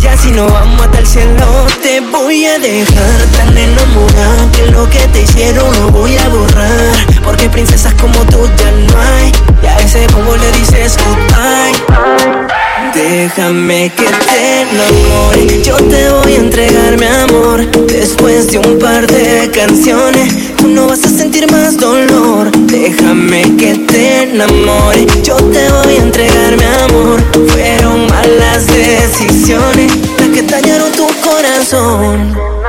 Y 0.00 0.06
así 0.06 0.30
no 0.30 0.46
vamos 0.46 0.80
hasta 0.82 0.98
el 0.98 1.06
cielo. 1.06 1.66
Te 1.82 2.00
voy 2.00 2.46
a 2.46 2.58
dejar 2.58 3.24
tan 3.36 3.56
enamorada 3.56 4.50
que 4.52 4.66
lo 4.70 4.88
que 4.88 5.00
te 5.08 5.22
hicieron 5.22 5.72
lo 5.80 5.88
voy 5.90 6.16
a 6.16 6.28
borrar. 6.28 6.94
Porque 7.24 7.48
princesas 7.48 7.94
como 7.94 8.18
tú 8.26 8.48
ya 8.56 8.70
no 8.72 9.00
hay. 9.00 9.32
Y 9.62 9.66
a 9.66 9.78
ese 9.78 10.06
bobo 10.08 10.36
le 10.36 10.52
dices 10.52 10.96
goodbye. 10.96 12.49
Déjame 12.94 13.90
que 13.90 14.04
te 14.04 14.62
enamore, 14.62 15.62
yo 15.62 15.76
te 15.76 16.10
voy 16.10 16.32
a 16.32 16.36
entregar 16.36 16.98
mi 16.98 17.06
amor. 17.06 17.64
Después 17.86 18.50
de 18.50 18.58
un 18.58 18.78
par 18.78 19.06
de 19.06 19.48
canciones, 19.50 20.56
tú 20.56 20.66
no 20.68 20.88
vas 20.88 21.04
a 21.04 21.08
sentir 21.08 21.50
más 21.52 21.76
dolor. 21.76 22.50
Déjame 22.66 23.42
que 23.56 23.74
te 23.76 24.22
enamore, 24.22 25.06
yo 25.22 25.36
te 25.36 25.70
voy 25.70 25.94
a 25.94 26.02
entregar 26.02 26.56
mi 26.56 26.64
amor. 26.64 27.20
Fueron 27.48 28.06
malas 28.08 28.66
decisiones 28.66 29.92
las 30.18 30.28
que 30.28 30.42
dañaron 30.42 30.90
tu 30.92 31.06
corazón. 31.22 32.59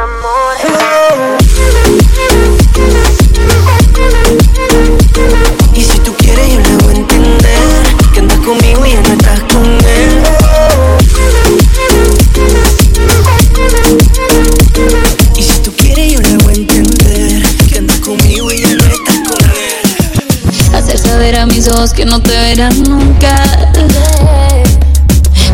Ojos 21.82 21.94
que 21.94 22.06
no 22.06 22.22
te 22.22 22.30
verán 22.30 22.84
nunca. 22.84 23.36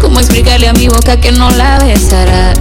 ¿Cómo 0.02 0.20
explicarle 0.20 0.68
a 0.68 0.74
mi 0.74 0.90
boca 0.90 1.16
que 1.16 1.32
no 1.32 1.50
la 1.52 1.80
besarás? 1.80 2.58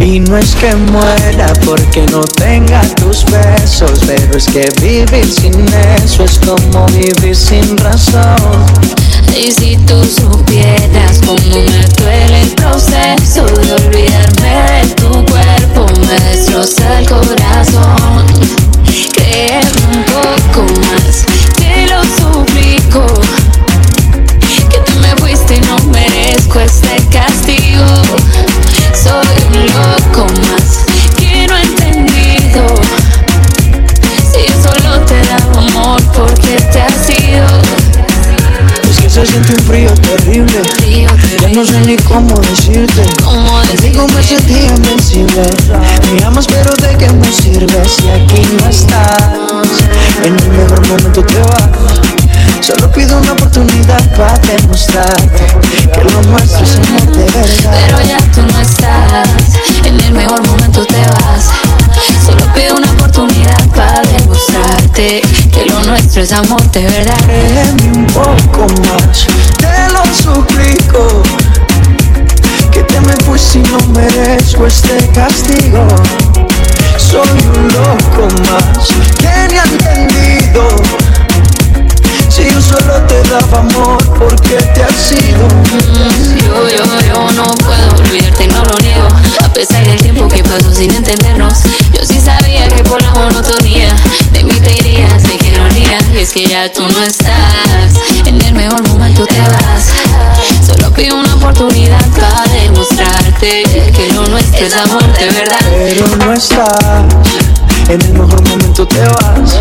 Y 0.00 0.20
no 0.20 0.36
es 0.36 0.54
que 0.54 0.76
muera 0.76 1.52
porque 1.64 2.06
no 2.12 2.20
tenga 2.20 2.82
tus 2.94 3.24
besos, 3.24 3.98
pero 4.06 4.38
es 4.38 4.46
que 4.46 4.70
vivir 4.80 5.28
sin 5.28 5.66
eso 6.04 6.22
es 6.22 6.38
como 6.38 6.86
vivir 6.86 7.34
sin 7.34 7.76
razón. 7.78 8.36
Y 9.36 9.50
si 9.50 9.76
tú 9.78 10.00
supieras 10.04 11.18
cómo 11.26 11.40
me 11.42 11.84
duele 11.98 12.42
el 12.42 12.50
proceso 12.50 13.44
de 13.44 13.72
olvidarme 13.72 14.54
de 14.82 14.88
tu 14.94 15.10
cuerpo, 15.26 15.86
me 16.06 16.20
destroza 16.30 17.00
el 17.00 17.08
corazón. 17.08 18.26
Créeme 19.14 19.96
un 19.96 20.04
poco 20.04 20.62
más, 20.80 21.27
lo 21.98 22.04
suplico. 22.04 23.04
Que 24.70 24.78
tú 24.80 24.92
me 25.00 25.16
fuiste 25.16 25.56
y 25.56 25.60
no 25.60 25.78
merezco 25.90 26.60
este 26.60 26.96
castigo. 27.10 27.86
Soy 28.94 29.38
un 29.48 29.66
loco 29.66 30.26
más 30.42 30.84
que 31.16 31.46
no 31.46 31.56
he 31.56 31.62
entendido. 31.62 32.66
Si 34.30 34.46
solo 34.62 35.00
te 35.06 35.20
daba 35.26 35.66
amor 35.68 36.02
porque 36.14 36.56
te 36.72 36.80
has 36.82 37.10
ido. 37.10 37.46
Es 38.90 38.98
que 39.00 39.10
se 39.10 39.26
siente 39.26 39.52
un 39.54 39.60
frío 39.66 39.94
terrible. 39.94 40.62
Ya 41.40 41.48
no 41.48 41.64
sé 41.64 41.80
ni 41.80 41.96
cómo 41.96 42.38
decirte. 42.40 43.02
Contigo 43.24 44.06
me 44.08 44.22
sentí 44.22 44.54
invencible. 44.54 45.50
Me 46.12 46.24
amas, 46.24 46.46
pero 46.46 46.74
¿de 46.76 46.96
qué 46.96 47.12
me 47.12 47.32
sirve 47.32 47.88
si 47.88 48.08
aquí 48.08 48.42
no 48.60 48.68
estás? 48.68 49.47
En 50.24 50.38
el 50.38 50.48
mejor 50.50 50.86
momento 50.88 51.22
te 51.24 51.38
vas. 51.40 52.08
Solo 52.60 52.90
pido 52.92 53.18
una 53.18 53.32
oportunidad 53.32 54.16
para 54.16 54.38
demostrarte 54.38 55.46
que 55.92 56.04
lo 56.04 56.22
nuestro 56.22 56.64
es 56.64 56.76
amor 56.76 57.16
de 57.16 57.24
verdad. 57.24 57.76
Pero 57.86 58.00
ya 58.02 58.18
tú 58.32 58.42
no 58.42 58.60
estás, 58.60 59.28
en 59.84 60.00
el 60.00 60.12
mejor 60.12 60.46
momento 60.46 60.84
te 60.84 61.00
vas. 61.00 61.50
Solo 62.24 62.44
pido 62.54 62.76
una 62.76 62.90
oportunidad 62.92 63.66
para 63.74 64.02
demostrarte 64.02 65.22
que 65.52 65.66
lo 65.66 65.82
nuestro 65.84 66.22
es 66.22 66.32
amor 66.32 66.70
de 66.70 66.82
verdad. 66.82 67.18
Créeme 67.24 67.98
un 67.98 68.06
poco 68.06 68.66
más, 68.82 69.26
te 69.56 69.92
lo 69.92 70.04
suplico. 70.14 71.22
Que 72.70 72.82
te 72.82 73.00
me 73.00 73.16
fuiste 73.24 73.58
y 73.58 73.62
no 73.62 73.78
merezco 73.92 74.66
este 74.66 75.08
castigo. 75.14 75.86
Soy 77.10 77.20
un 77.22 77.68
loco 77.68 78.28
más 78.42 78.88
que 79.16 79.48
ni 79.50 79.58
ha 79.58 79.64
entendido. 79.64 81.07
Si 82.38 82.54
yo 82.54 82.60
solo 82.62 82.94
te 83.08 83.22
daba 83.28 83.58
amor, 83.58 83.98
porque 84.16 84.56
te 84.74 84.82
has 84.84 85.12
ido? 85.12 85.48
Yo, 86.46 86.68
yo, 86.68 87.00
yo 87.06 87.32
no 87.32 87.44
puedo 87.56 87.96
olvidarte, 87.98 88.46
no 88.46 88.64
lo 88.64 88.78
niego. 88.78 89.08
A 89.44 89.52
pesar 89.52 89.84
del 89.84 90.00
tiempo 90.00 90.28
que 90.28 90.44
pasó 90.44 90.72
sin 90.72 90.94
entendernos, 90.94 91.64
yo 91.92 92.04
sí 92.06 92.20
sabía 92.20 92.68
que 92.68 92.84
por 92.84 93.02
la 93.02 93.12
monotonía 93.12 93.88
de 94.32 94.44
mí 94.44 94.52
te 94.52 94.72
irías, 94.76 95.22
de 95.24 95.36
que 95.36 95.50
no. 95.50 95.68
Y 96.14 96.20
es 96.20 96.32
que 96.32 96.46
ya 96.46 96.72
tú 96.72 96.82
no 96.82 97.02
estás, 97.02 97.92
en 98.24 98.40
el 98.40 98.54
mejor 98.54 98.86
momento 98.88 99.26
te 99.26 99.40
vas. 99.40 99.92
Solo 100.66 100.92
pido 100.92 101.16
una 101.16 101.34
oportunidad 101.34 102.04
para 102.10 102.42
demostrarte 102.52 103.62
que 103.64 104.12
lo 104.14 104.26
nuestro 104.28 104.66
es 104.66 104.76
amor 104.76 105.02
de 105.18 105.26
verdad. 105.26 105.58
Pero 105.70 106.06
no 106.16 106.32
estás, 106.32 107.04
en 107.88 108.02
el 108.02 108.12
mejor 108.12 108.46
momento 108.48 108.86
te 108.86 109.00
vas. 109.00 109.58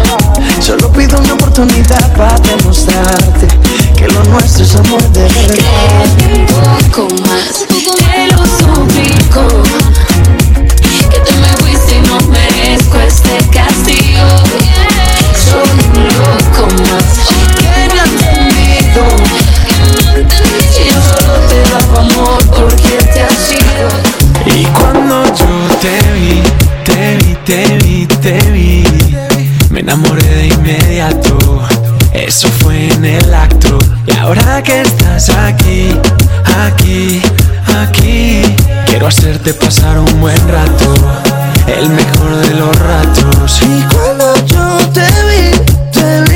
Solo 0.59 0.91
pido 0.91 1.17
una 1.19 1.33
oportunidad 1.33 2.13
para 2.15 2.37
demostrarte 2.39 3.47
que 3.95 4.07
lo 4.07 4.23
nuestro 4.25 4.63
es 4.65 4.75
amor 4.75 5.01
de 5.11 5.21
verdad. 5.21 6.07
un 6.33 6.45
poco 6.45 7.07
más, 7.23 7.65
te 7.67 8.35
lo 8.35 8.45
suplico. 8.45 9.47
Que 11.09 11.19
tú 11.19 11.33
me 11.41 11.47
fuiste 11.57 11.95
y 11.95 12.01
no 12.01 12.19
merezco 12.27 12.97
este 12.99 13.37
castigo. 13.49 14.27
Soy 15.47 15.79
un 15.95 16.03
loco 16.03 16.67
más, 16.83 17.09
que 17.57 17.95
no 17.95 18.01
ha 18.01 18.05
entendido. 18.05 19.03
Si 20.71 20.83
yo 20.89 20.99
solo 21.01 21.33
te 21.47 21.59
daba 21.71 21.99
amor 22.01 22.45
porque 22.47 22.97
te 23.13 23.21
has 23.21 23.51
ido. 23.51 23.89
Y 24.45 24.65
cuando 24.65 25.23
yo 25.33 25.77
te 25.81 26.11
vi, 26.13 26.43
te 26.83 27.17
vi, 27.17 27.35
te 27.45 27.77
vi, 27.85 28.06
te 28.27 28.51
vi, 28.51 28.83
me 29.69 29.79
enamoré 29.79 30.21
de 30.21 30.47
inmediato. 30.47 31.61
Eso 32.11 32.49
fue 32.59 32.89
en 32.91 33.05
el 33.05 33.33
acto. 33.33 33.77
Y 34.05 34.17
ahora 34.17 34.61
que 34.61 34.81
estás 34.81 35.29
aquí, 35.29 35.97
aquí, 36.65 37.21
aquí, 37.79 38.41
quiero 38.85 39.07
hacerte 39.07 39.53
pasar 39.53 39.97
un 39.97 40.19
buen 40.19 40.45
rato. 40.49 40.93
El 41.67 41.87
mejor 41.89 42.35
de 42.35 42.53
los 42.55 42.77
ratos. 42.77 43.61
Y 43.61 43.81
cuando 43.95 44.35
yo 44.45 44.77
te 44.89 45.07
vi, 45.29 45.51
te 45.93 46.21
vi, 46.23 46.26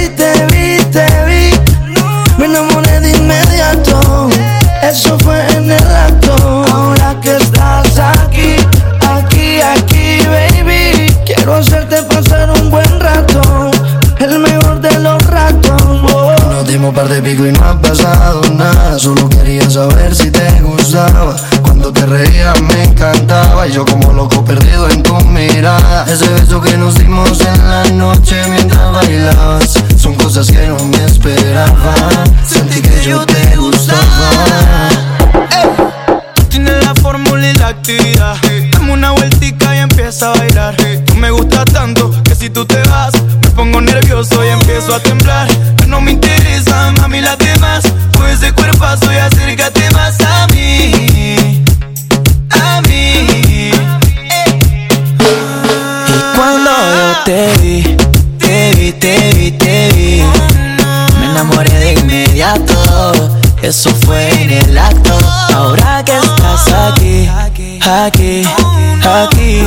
De 17.11 17.21
pico 17.21 17.45
y 17.45 17.51
no 17.51 17.65
ha 17.65 17.77
pasado 17.81 18.41
nada. 18.53 18.97
Solo 18.97 19.27
quería 19.27 19.69
saber 19.69 20.15
si 20.15 20.31
te 20.31 20.49
gustaba. 20.61 21.35
Cuando 21.61 21.91
te 21.91 22.05
reías 22.05 22.61
me 22.61 22.85
encantaba. 22.85 23.67
Y 23.67 23.73
yo 23.73 23.85
como 23.85 24.13
loco 24.13 24.45
perdido 24.45 24.89
en 24.89 25.03
tu 25.03 25.15
mirada. 25.25 26.05
Ese 26.07 26.29
beso 26.29 26.61
que 26.61 26.77
nos 26.77 26.97
dimos 26.97 27.37
en 27.41 27.69
la 27.69 27.83
noche 27.91 28.41
mientras 28.47 28.93
bailabas. 28.93 29.73
Son 29.97 30.15
cosas 30.15 30.47
que 30.47 30.65
no 30.67 30.77
me 30.85 31.03
esperaba. 31.03 31.93
Sentí 32.47 32.81
que 32.81 33.03
yo 33.03 33.25
te 33.25 33.57
gustaba. 33.57 33.99
Tienes 36.47 36.81
la 36.85 36.95
fórmula 36.95 37.45
y 37.45 37.53
la 37.55 37.67
actividad. 37.67 38.37
Dame 38.71 38.93
una 38.93 39.11
vueltica 39.11 39.75
y 39.75 39.79
empieza 39.79 40.31
a 40.31 40.37
bailar. 40.37 40.77
Tú 41.05 41.15
me 41.15 41.29
gustas 41.29 41.65
tanto 41.73 42.09
que 42.23 42.35
si 42.35 42.49
tú 42.49 42.65
te 42.65 42.81
vas, 42.83 43.11
me 43.43 43.49
pongo 43.49 43.81
nervioso 43.81 44.45
y 44.45 44.47
empiezo 44.47 44.95
a 44.95 44.99
temblar. 45.01 45.50
Aquí, 67.87 68.43
aquí, 69.03 69.63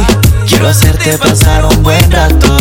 quiero 0.46 0.68
hacerte 0.68 1.18
pasar 1.18 1.64
un 1.64 1.82
buen 1.82 2.10
rato. 2.10 2.53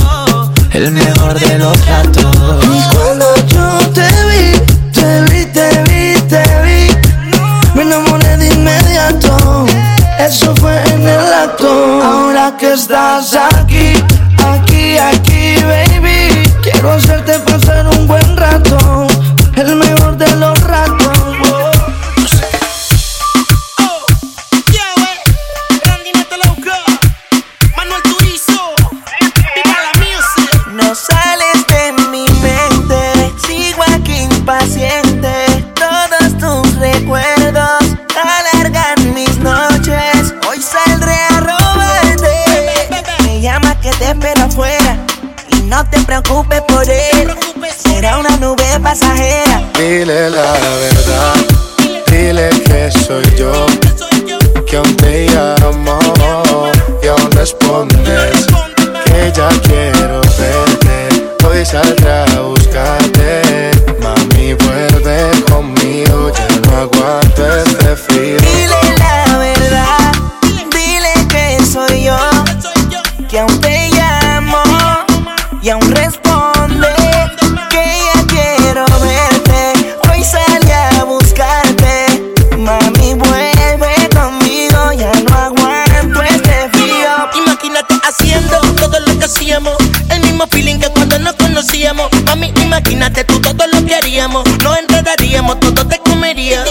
que 89.23 89.25
hacíamos, 89.25 89.75
el 90.09 90.21
mismo 90.21 90.45
feeling 90.47 90.79
que 90.79 90.89
cuando 90.89 91.17
nos 91.19 91.33
conocíamos. 91.35 92.09
Mami, 92.25 92.51
imagínate 92.61 93.23
tú 93.23 93.39
todo 93.39 93.67
lo 93.67 93.85
que 93.85 93.95
haríamos, 93.95 94.43
nos 94.61 94.77
enredaríamos, 94.77 95.59
todo 95.61 95.87
te 95.87 95.97
comería. 95.99 96.63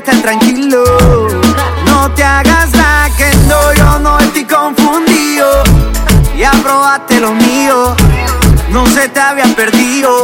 tranquilo. 0.00 0.84
No 1.86 2.10
te 2.12 2.22
hagas 2.22 2.72
la 2.72 3.10
que 3.16 3.30
no, 3.48 3.72
yo 3.74 3.98
no 3.98 4.18
estoy 4.18 4.44
confundido. 4.44 5.62
Ya 6.36 6.52
probaste 6.62 7.20
lo 7.20 7.32
mío, 7.32 7.96
no 8.70 8.86
se 8.86 9.08
te 9.08 9.20
había 9.20 9.46
perdido. 9.56 10.17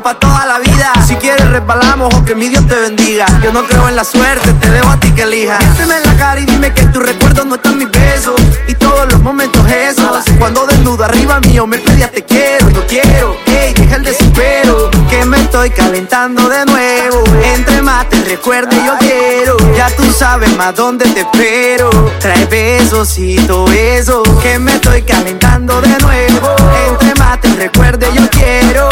esto 0.00 0.16
toda 0.16 0.46
la 0.46 0.58
vida. 0.58 0.92
Si 1.06 1.14
quieres 1.16 1.48
resbalamos 1.50 2.14
o 2.14 2.24
que 2.24 2.34
mi 2.34 2.48
Dios 2.48 2.66
te 2.66 2.74
bendiga. 2.74 3.26
Yo 3.42 3.52
no 3.52 3.64
creo 3.64 3.88
en 3.88 3.96
la 3.96 4.04
suerte, 4.04 4.52
te 4.54 4.70
debo 4.70 4.88
a 4.88 4.98
ti 4.98 5.10
que 5.12 5.22
elija. 5.22 5.58
Miénteme 5.58 5.96
en 5.96 6.02
la 6.04 6.16
cara 6.16 6.40
y 6.40 6.46
dime 6.46 6.72
que 6.72 6.82
en 6.82 6.92
tu 6.92 7.00
recuerdo 7.00 7.44
no 7.44 7.56
están 7.56 7.76
mis 7.78 7.90
besos. 7.90 8.40
Y 8.66 8.74
todos 8.74 9.10
los 9.12 9.20
momentos 9.20 9.66
esos. 9.68 10.24
Cuando 10.38 10.66
desnudo 10.66 11.04
arriba 11.04 11.40
mío 11.40 11.66
me 11.66 11.78
pedías 11.78 12.10
te 12.10 12.24
quiero, 12.24 12.70
no 12.70 12.80
quiero. 12.86 13.36
Ey, 13.46 13.74
deja 13.74 13.96
el 13.96 14.04
desespero. 14.04 14.90
Que 15.10 15.24
me 15.24 15.40
estoy 15.40 15.70
calentando 15.70 16.48
de 16.48 16.64
nuevo. 16.64 17.24
Entre 17.54 17.82
más 17.82 18.08
te 18.08 18.22
recuerde 18.24 18.76
yo 18.84 18.96
quiero. 18.98 19.56
Ya 19.76 19.88
tú 19.96 20.04
sabes 20.12 20.56
más 20.56 20.74
dónde 20.74 21.04
te 21.10 21.20
espero. 21.20 21.90
Trae 22.20 22.46
besos 22.46 23.18
y 23.18 23.36
todo 23.46 23.70
eso. 23.72 24.22
Que 24.42 24.58
me 24.58 24.72
estoy 24.72 25.02
calentando 25.02 25.80
de 25.80 25.98
nuevo. 25.98 26.56
Entre 26.88 27.14
más 27.16 27.40
te 27.40 27.48
recuerde 27.54 28.08
yo 28.14 28.28
quiero. 28.30 28.88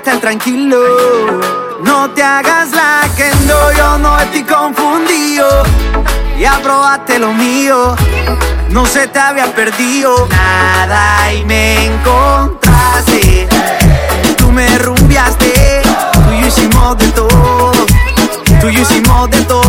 tranquilo. 0.00 0.78
No 1.82 2.10
te 2.10 2.22
hagas 2.22 2.70
la 2.72 3.02
que 3.16 3.30
no, 3.46 3.72
yo 3.72 3.98
no 3.98 4.18
estoy 4.20 4.42
confundido. 4.44 5.62
Ya 6.38 6.58
probaste 6.62 7.18
lo 7.18 7.32
mío, 7.32 7.96
no 8.68 8.84
se 8.84 9.06
te 9.08 9.18
había 9.18 9.46
perdido 9.54 10.26
nada 10.28 11.32
y 11.32 11.44
me 11.44 11.86
encontraste. 11.86 13.48
Tú 14.36 14.52
me 14.52 14.78
rumbiaste, 14.78 15.82
tú 16.12 16.32
y 16.32 16.40
yo 16.42 16.46
hicimos 16.46 16.98
de 16.98 17.08
todo, 17.12 17.72
tú 18.60 18.68
y 18.68 18.74
yo 18.74 18.82
hicimos 18.82 19.30
de 19.30 19.40
todo. 19.42 19.66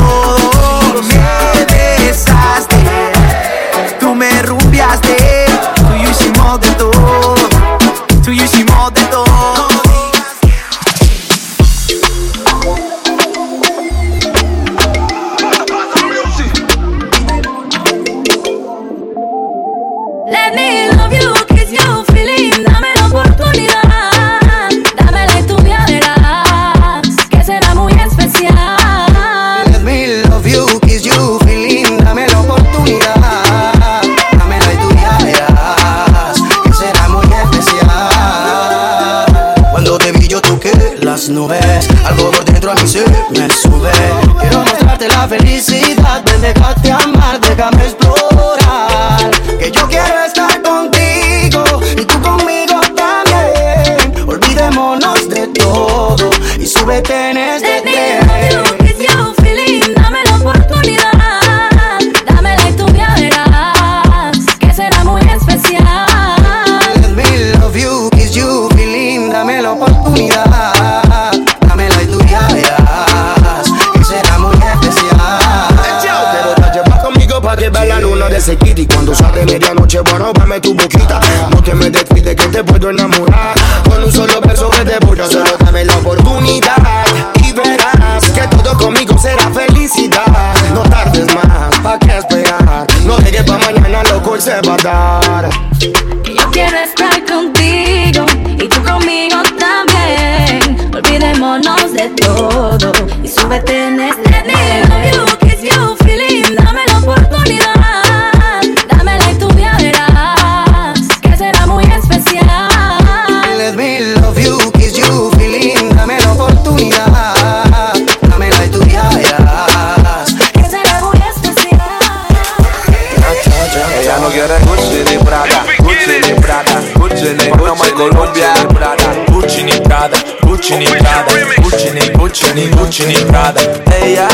Gucci 132.97 133.13
ni 133.13 133.25
Prada. 133.25 133.61
Ella 134.01 134.27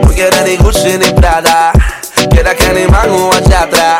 no 0.00 0.08
quiere 0.10 0.44
ni 0.44 0.56
Gucci 0.58 0.96
ni 0.96 1.12
Prada, 1.12 1.72
quiere 2.30 2.54
que 2.54 2.72
ni 2.72 2.86
mano 2.86 3.30
hacia 3.32 3.62
atrás, 3.62 3.98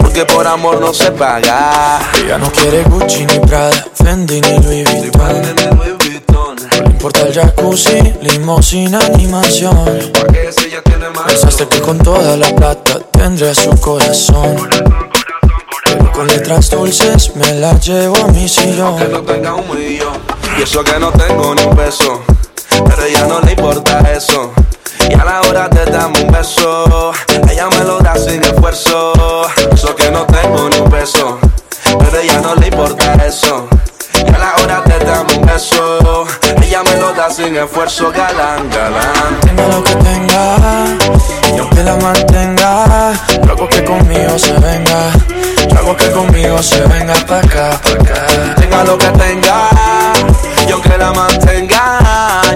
porque 0.00 0.24
por 0.24 0.44
amor 0.48 0.80
no 0.80 0.92
se 0.92 1.12
paga. 1.12 2.00
Ella 2.16 2.38
no 2.38 2.50
quiere 2.50 2.82
Gucci 2.82 3.24
ni 3.24 3.38
Prada, 3.38 3.86
Fendi 3.94 4.40
ni 4.40 4.58
Louis 4.58 4.84
Vuitton. 4.90 5.42
No 5.42 6.82
le 6.82 6.90
importa 6.90 7.20
el 7.20 7.32
jacuzzi, 7.32 8.14
limosina 8.20 8.98
ni 9.16 9.28
mansión. 9.28 10.12
Pensaste 11.24 11.68
que 11.68 11.80
con 11.80 11.98
toda 11.98 12.36
la 12.36 12.48
plata 12.48 12.98
tendría 13.12 13.54
su 13.54 13.70
corazón. 13.78 14.68
Pero 15.84 16.10
con 16.10 16.26
letras 16.26 16.68
dulces 16.70 17.36
me 17.36 17.54
la 17.54 17.78
llevo 17.78 18.16
a 18.16 18.26
mi 18.32 18.48
sillón. 18.48 18.96
Que 18.98 19.04
no 19.06 19.22
tenga 19.22 19.54
un 19.54 19.70
millón, 19.70 20.18
y 20.58 20.62
eso 20.62 20.82
que 20.82 20.98
no 20.98 21.12
tengo 21.12 21.54
ni 21.54 21.62
un 21.62 21.76
peso, 21.76 22.24
pero 22.86 23.02
a 23.02 23.06
ella 23.06 23.26
no 23.26 23.40
le 23.40 23.52
importa 23.52 24.00
eso. 24.12 24.52
Y 25.08 25.14
a 25.14 25.24
la 25.24 25.40
hora 25.42 25.68
te 25.68 25.84
damos 25.90 26.20
un 26.20 26.30
beso, 26.30 27.12
ella 27.50 27.68
me 27.68 27.84
lo 27.84 27.98
da 27.98 28.16
sin 28.16 28.42
esfuerzo. 28.42 29.12
Eso 29.72 29.94
que 29.96 30.10
no 30.10 30.24
tengo 30.26 30.68
ni 30.68 30.78
un 30.78 30.90
peso, 30.90 31.38
pero 31.98 32.18
ella 32.18 32.40
no 32.40 32.54
le 32.54 32.68
importa 32.68 33.14
eso. 33.26 33.68
Y 34.14 34.34
a 34.34 34.38
la 34.38 34.54
hora 34.62 34.82
te 34.84 35.04
damos 35.04 35.34
un 35.34 35.46
beso, 35.46 36.26
ella 36.62 36.82
me 36.84 36.96
lo 36.96 37.12
da 37.12 37.30
sin 37.30 37.56
esfuerzo, 37.56 38.10
galán, 38.12 38.70
galán. 38.70 39.40
Tenga 39.40 39.66
lo 39.68 39.82
que 39.82 39.94
tenga, 39.96 40.56
y 41.54 41.58
aunque 41.58 41.82
la 41.82 41.96
mantenga, 41.96 43.12
luego 43.44 43.68
que 43.68 43.84
conmigo 43.84 44.38
se 44.38 44.52
venga, 44.52 45.10
luego 45.72 45.96
que 45.96 46.10
conmigo 46.12 46.62
se 46.62 46.80
venga 46.82 47.14
pa' 47.26 47.38
acá, 47.40 47.80
pa' 47.82 47.90
acá. 47.90 48.54
Tenga 48.56 48.84
lo 48.84 48.96
que 48.96 49.08
tenga, 49.08 49.70
y 50.72 50.74
aunque 50.74 50.96
la 50.96 51.12
mantenga, 51.12 52.00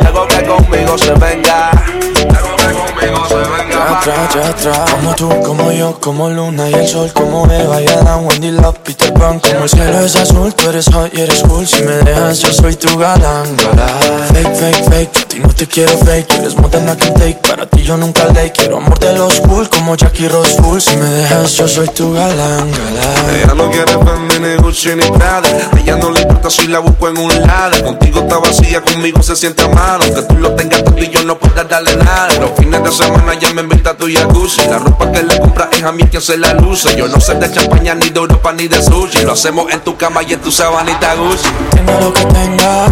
y 0.00 0.06
algo 0.06 0.26
que 0.26 0.42
conmigo 0.46 0.96
se 0.96 1.12
venga, 1.12 1.70
algo 1.70 2.56
que 2.56 3.08
conmigo 3.08 3.28
se 3.28 3.34
venga. 3.34 3.66
Ya 4.06 4.48
atrás, 4.50 4.90
Como 4.90 5.14
tú, 5.14 5.28
como 5.42 5.72
yo, 5.72 5.98
como 6.00 6.28
Luna 6.28 6.68
y 6.70 6.74
el 6.74 6.86
sol 6.86 7.10
Como 7.12 7.50
Eva 7.50 7.80
y 7.80 7.86
Adam, 7.88 8.26
Wendy 8.26 8.52
Love, 8.52 8.78
Peter 8.84 9.12
Pan 9.12 9.40
Como 9.40 9.64
el 9.64 9.68
cielo 9.68 10.00
es 10.00 10.14
azul, 10.14 10.54
tú 10.54 10.68
eres 10.70 10.86
hot 10.92 11.12
y 11.12 11.20
eres 11.20 11.42
cool. 11.42 11.66
Si 11.66 11.82
me 11.82 11.96
dejas, 11.96 12.38
yo 12.40 12.52
soy 12.52 12.76
tu 12.76 12.96
galán, 12.98 13.56
galán. 13.56 13.88
Fake, 14.32 14.54
fake, 14.54 14.90
fake, 14.90 15.16
a 15.16 15.28
ti 15.28 15.38
no 15.40 15.48
te 15.48 15.66
quiero 15.66 15.96
fake. 15.98 16.32
Eres 16.34 16.56
more 16.56 16.68
than 16.68 16.88
I 16.88 16.96
can 16.96 17.14
take, 17.14 17.38
para 17.48 17.66
ti 17.66 17.82
yo 17.82 17.96
nunca 17.96 18.26
le 18.26 18.52
Quiero. 18.52 18.76
Amor 18.76 18.98
de 18.98 19.12
los 19.14 19.40
cool, 19.40 19.68
como 19.68 19.96
Jackie 19.96 20.28
Rose 20.28 20.56
Full. 20.62 20.80
Si 20.80 20.96
me 20.96 21.08
dejas, 21.08 21.52
yo 21.52 21.66
soy 21.66 21.88
tu 21.88 22.12
galán, 22.12 22.70
galán. 22.70 23.34
Ella 23.34 23.54
no 23.54 23.70
quiere 23.70 23.92
Fendi 23.92 24.38
ni 24.38 24.56
Gucci 24.56 24.94
ni 24.94 25.10
Prada 25.10 25.48
A 25.72 25.80
ella 25.80 25.96
no 25.96 26.10
le 26.10 26.20
importa 26.20 26.50
si 26.50 26.66
la 26.68 26.78
busco 26.78 27.08
en 27.08 27.18
un 27.18 27.28
lado 27.46 27.76
Contigo 28.06 28.20
está 28.20 28.38
vacía, 28.38 28.80
conmigo 28.82 29.20
se 29.20 29.34
siente 29.34 29.64
amado 29.64 30.04
Que 30.14 30.22
tú 30.22 30.36
lo 30.36 30.54
tengas 30.54 30.84
todo 30.84 30.98
y 30.98 31.08
yo 31.08 31.24
no 31.24 31.36
pueda 31.38 31.64
darle 31.64 31.96
nada. 31.96 32.28
Los 32.40 32.52
fines 32.56 32.82
de 32.82 32.92
semana 32.92 33.34
ya 33.34 33.52
me 33.52 33.62
invita 33.62 33.90
a 33.90 33.96
tu 33.96 34.06
jacuzzi 34.08 34.62
La 34.68 34.78
ropa 34.78 35.10
que 35.10 35.24
le 35.24 35.38
compra 35.40 35.68
es 35.72 35.82
a 35.82 35.90
mí 35.90 36.04
quien 36.04 36.22
se 36.22 36.36
la 36.36 36.54
luce. 36.54 36.96
Yo 36.96 37.08
no 37.08 37.20
sé 37.20 37.34
de 37.34 37.50
champaña, 37.50 37.94
ni 37.94 38.10
de 38.10 38.20
Europa, 38.20 38.52
ni 38.52 38.68
de 38.68 38.80
sushi. 38.80 39.22
Lo 39.22 39.32
hacemos 39.32 39.72
en 39.72 39.80
tu 39.80 39.96
cama 39.96 40.22
y 40.22 40.34
en 40.34 40.40
tu 40.40 40.52
sabanita 40.52 41.14
Gucci. 41.14 41.48
Tenga 41.70 42.00
lo 42.00 42.12
que 42.12 42.24
tenga, 42.26 42.86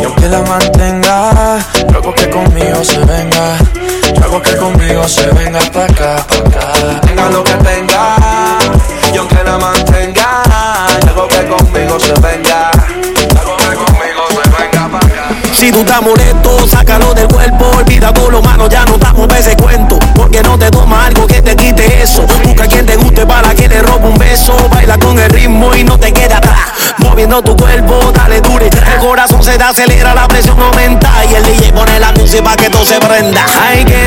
y 0.00 0.04
aunque 0.04 0.28
la 0.28 0.42
mantenga, 0.42 1.58
luego 1.90 2.14
que 2.14 2.30
conmigo 2.30 2.84
se 2.84 2.98
venga, 2.98 3.58
luego 4.18 4.42
que 4.42 4.56
conmigo 4.56 5.08
se 5.08 5.26
venga 5.32 5.60
pa' 5.72 5.84
acá, 5.84 6.26
pa' 6.28 6.36
acá. 6.36 7.00
Tenga 7.00 7.28
lo 7.30 7.42
que 7.44 7.54
tenga, 7.54 8.16
y 9.12 9.16
aunque 9.16 9.44
la 9.44 9.58
mantenga 9.58 10.42
algo 11.06 11.28
que 11.28 11.46
conmigo 11.46 12.00
se 12.00 12.12
venga, 12.14 12.70
Si 15.62 15.70
tú 15.70 15.82
estás 15.82 16.02
molesto, 16.02 16.66
sácalo 16.66 17.14
del 17.14 17.28
cuerpo. 17.28 17.70
Olvida 17.78 18.12
todo 18.12 18.32
lo 18.32 18.42
malo, 18.42 18.68
ya 18.68 18.84
no 18.84 18.98
damos 18.98 19.32
ese 19.38 19.56
cuento. 19.56 19.96
Porque 20.12 20.42
no 20.42 20.58
te 20.58 20.68
toma 20.72 21.06
algo 21.06 21.24
que 21.24 21.40
te 21.40 21.54
quite 21.54 22.02
eso. 22.02 22.26
Busca 22.42 22.66
quien 22.66 22.84
te 22.84 22.96
guste 22.96 23.24
para 23.24 23.54
que 23.54 23.68
le 23.68 23.80
robe 23.80 24.08
un 24.08 24.18
beso. 24.18 24.56
Baila 24.70 24.98
con 24.98 25.16
el 25.20 25.30
ritmo 25.30 25.72
y 25.76 25.84
no 25.84 25.96
te 25.96 26.12
queda 26.12 26.38
atrás. 26.38 26.58
Moviendo 26.98 27.40
tu 27.42 27.56
cuerpo, 27.56 28.10
dale 28.12 28.40
dure. 28.40 28.66
El 28.66 28.98
corazón 28.98 29.40
se 29.40 29.56
te 29.56 29.62
acelera, 29.62 30.16
la 30.16 30.26
presión 30.26 30.58
aumenta. 30.60 31.08
Y 31.30 31.34
el 31.36 31.44
DJ 31.44 31.72
pone 31.72 31.96
la 32.00 32.10
música 32.10 32.42
para 32.42 32.56
que 32.56 32.68
todo 32.68 32.84
se 32.84 32.98
prenda. 32.98 33.46
Hay 33.64 33.84
que 33.84 34.01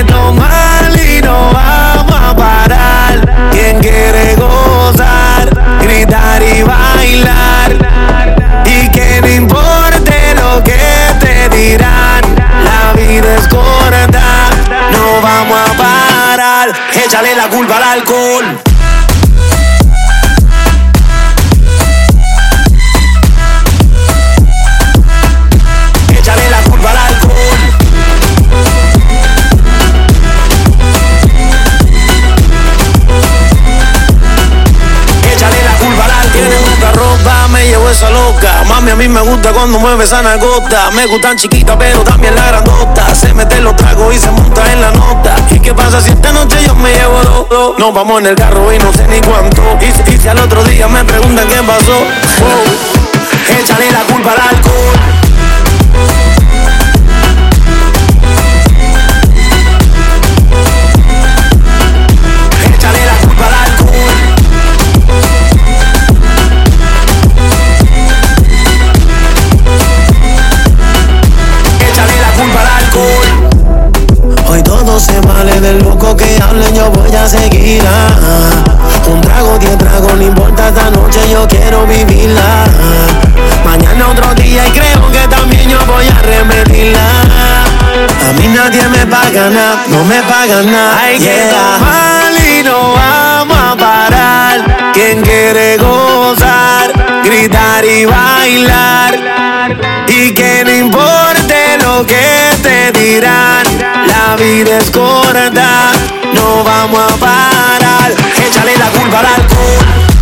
gusta 39.36 39.52
cuando 39.52 39.80
mueve 39.80 40.04
esa 40.06 40.22
nalgota. 40.22 40.92
Me 40.92 41.06
gustan 41.08 41.38
chiquitas, 41.38 41.76
pero 41.78 42.04
también 42.04 42.36
la 42.36 42.48
grandota. 42.48 43.14
Se 43.14 43.34
mete 43.34 43.60
los 43.60 43.76
tragos 43.76 44.16
y 44.16 44.20
se 44.20 44.32
monta 44.32 44.72
en 44.72 44.82
la 44.82 44.92
nota. 44.92 45.36
¿Y 45.52 45.60
qué 45.60 45.74
pasa 45.74 46.00
si 46.00 46.12
esta 46.12 46.32
noche 46.32 46.58
yo 46.66 46.74
me 46.76 46.92
llevo 46.94 47.22
dos? 47.22 47.50
dos? 47.50 47.80
Nos 47.80 47.94
vamos 47.94 48.22
en 48.22 48.28
el 48.28 48.36
carro 48.36 48.72
y 48.74 48.78
no 48.80 48.94
sé 48.94 49.08
ni 49.08 49.20
cuánto. 49.22 49.62
Y 49.82 50.18
si 50.18 50.28
al 50.28 50.40
otro 50.40 50.64
día 50.64 50.88
me 50.88 51.04
preguntan 51.04 51.48
qué 51.48 51.62
pasó, 51.64 51.98
oh, 51.98 53.60
échale 53.60 53.92
la 53.92 54.02
culpa 54.04 54.32
al 54.32 54.56
alcohol. 54.56 55.25
Hablen, 77.16 77.22
yo 77.22 77.22
voy 77.22 77.24
a 77.24 77.28
seguir. 77.28 77.84
ah. 77.88 78.64
Un 79.08 79.22
trago, 79.22 79.58
diez 79.60 79.78
tragos, 79.78 80.14
no 80.16 80.24
importa 80.24 80.68
esta 80.70 80.90
noche, 80.90 81.20
yo 81.30 81.48
quiero 81.48 81.86
vivirla. 81.86 82.66
Mañana 83.64 84.08
otro 84.10 84.34
día 84.36 84.68
y 84.68 84.72
creo 84.72 85.12
que 85.12 85.28
también 85.28 85.70
yo 85.70 85.78
voy 85.86 86.08
a 86.08 86.22
repetirla. 86.22 87.00
A 88.28 88.34
mí 88.34 88.48
nadie 88.48 88.88
me 88.90 89.06
paga 89.06 89.50
nada, 89.50 89.84
no 89.90 90.04
me 90.06 90.22
pagan 90.24 90.72
nada. 90.72 91.00
Hay 91.02 91.20
que 91.20 91.50
tomar 91.50 92.32
y 92.34 92.64
no 92.64 92.94
vamos 92.94 93.58
a 93.58 93.76
parar. 93.78 94.92
Quien 94.94 95.22
quiere 95.22 95.78
gozar, 95.78 96.94
gritar 97.26 97.84
y 97.84 98.06
bailar. 98.06 99.20
Y 100.08 100.32
que 100.32 100.64
no 100.64 100.72
importe 100.72 101.78
lo 101.84 102.06
que 102.06 102.52
te 102.62 102.92
dirán, 102.92 103.66
la 104.08 104.36
vida 104.36 104.78
es 104.78 104.92
corta, 104.92 105.92
no 106.34 106.64
vamos 106.64 107.14
a 107.14 107.16
parar. 107.18 108.12
Échale 108.48 108.78
la 108.78 108.90
culpa 108.92 109.20
al 109.20 109.26
alcohol. 109.26 110.15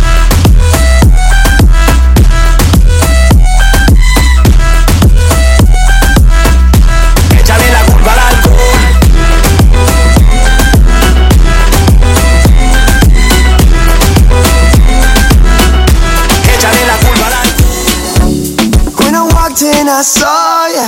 In, 19.84 19.90
I 19.90 20.02
saw 20.02 20.66
ya. 20.68 20.86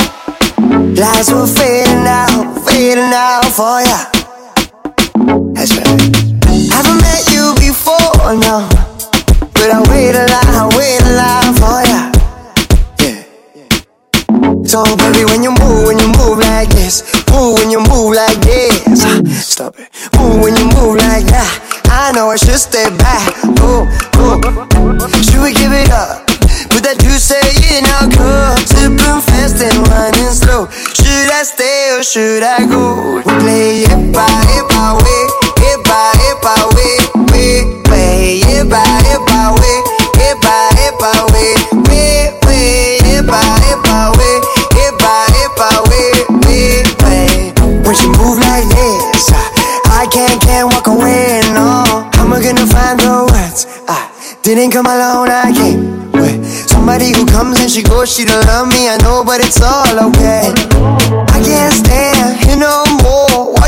Lights 0.97 1.31
were 1.33 1.47
fading 1.47 2.07
out, 2.07 2.57
fading 2.65 3.13
out 3.13 3.45
for 3.53 3.81
ya. 3.85 4.01
That's 5.53 5.77
right. 5.77 6.01
Haven't 6.73 7.01
met 7.05 7.23
you 7.33 7.53
before, 7.61 8.33
no. 8.41 8.69
But 9.53 9.69
I 9.73 9.81
wait 9.91 10.15
a 10.17 10.25
I 10.29 10.65
wait 10.77 11.01
a 11.05 11.13
line 11.21 11.53
for 11.61 11.81
ya. 11.91 12.01
Yeah. 13.03 14.65
So 14.65 14.85
baby, 14.97 15.25
when 15.25 15.43
you 15.43 15.53
move, 15.61 15.87
when 15.89 15.99
you 15.99 16.09
move 16.17 16.39
like 16.39 16.69
this, 16.71 17.03
move 17.31 17.59
when 17.59 17.71
you 17.71 17.81
move 17.81 18.15
like 18.15 18.39
this. 18.41 19.05
Ah, 19.05 19.21
Stop 19.41 19.79
it. 19.79 19.89
Move 20.19 20.41
when 20.43 20.57
you 20.57 20.67
move 20.73 20.97
like 20.97 21.27
that. 21.29 21.51
I 21.91 22.13
know 22.13 22.31
I 22.31 22.37
should 22.37 22.59
stay 22.59 22.89
back. 22.97 23.36
Should 32.17 32.43
I 32.43 32.65
go? 32.65 33.21
We 33.21 33.23
play 33.45 33.85
it 33.85 34.05
by 34.09 34.25
it 34.57 34.65
by 34.73 34.97
way, 34.97 35.23
it 35.69 35.85
by 35.85 36.17
it 36.17 36.37
by 36.41 36.57
way, 36.73 36.97
way, 37.29 37.61
way, 37.93 38.41
it 38.57 38.65
by 38.73 38.89
it 39.13 39.21
by 39.29 39.53
way, 39.53 39.77
it 40.25 40.37
by 40.41 40.65
it 40.81 40.97
by 40.97 41.13
way, 41.29 41.53
way, 41.93 42.17
way. 47.05 47.53
When 47.85 47.95
she 47.95 48.09
move 48.09 48.41
like 48.41 48.65
this, 48.73 49.29
I 49.93 50.09
can't 50.09 50.41
can't 50.41 50.73
walk 50.73 50.87
away. 50.87 51.45
No, 51.53 52.09
how 52.17 52.25
am 52.25 52.33
I 52.33 52.41
gonna 52.41 52.65
find 52.65 52.97
the 52.99 53.29
words? 53.29 53.69
I 53.93 54.09
didn't 54.41 54.71
come 54.71 54.87
alone, 54.87 55.29
I 55.29 55.53
came 55.53 56.13
with 56.13 56.49
somebody 56.49 57.13
who 57.13 57.27
comes 57.27 57.61
and 57.61 57.71
she 57.71 57.83
goes. 57.83 58.09
She 58.09 58.25
don't 58.25 58.47
love 58.47 58.69
me, 58.69 58.89
I 58.89 58.97
know, 59.05 59.23
but 59.23 59.45
it's 59.45 59.61
all 59.61 60.09
okay. 60.09 60.49
I 61.29 61.45
can't 61.45 61.77
no 61.87 62.06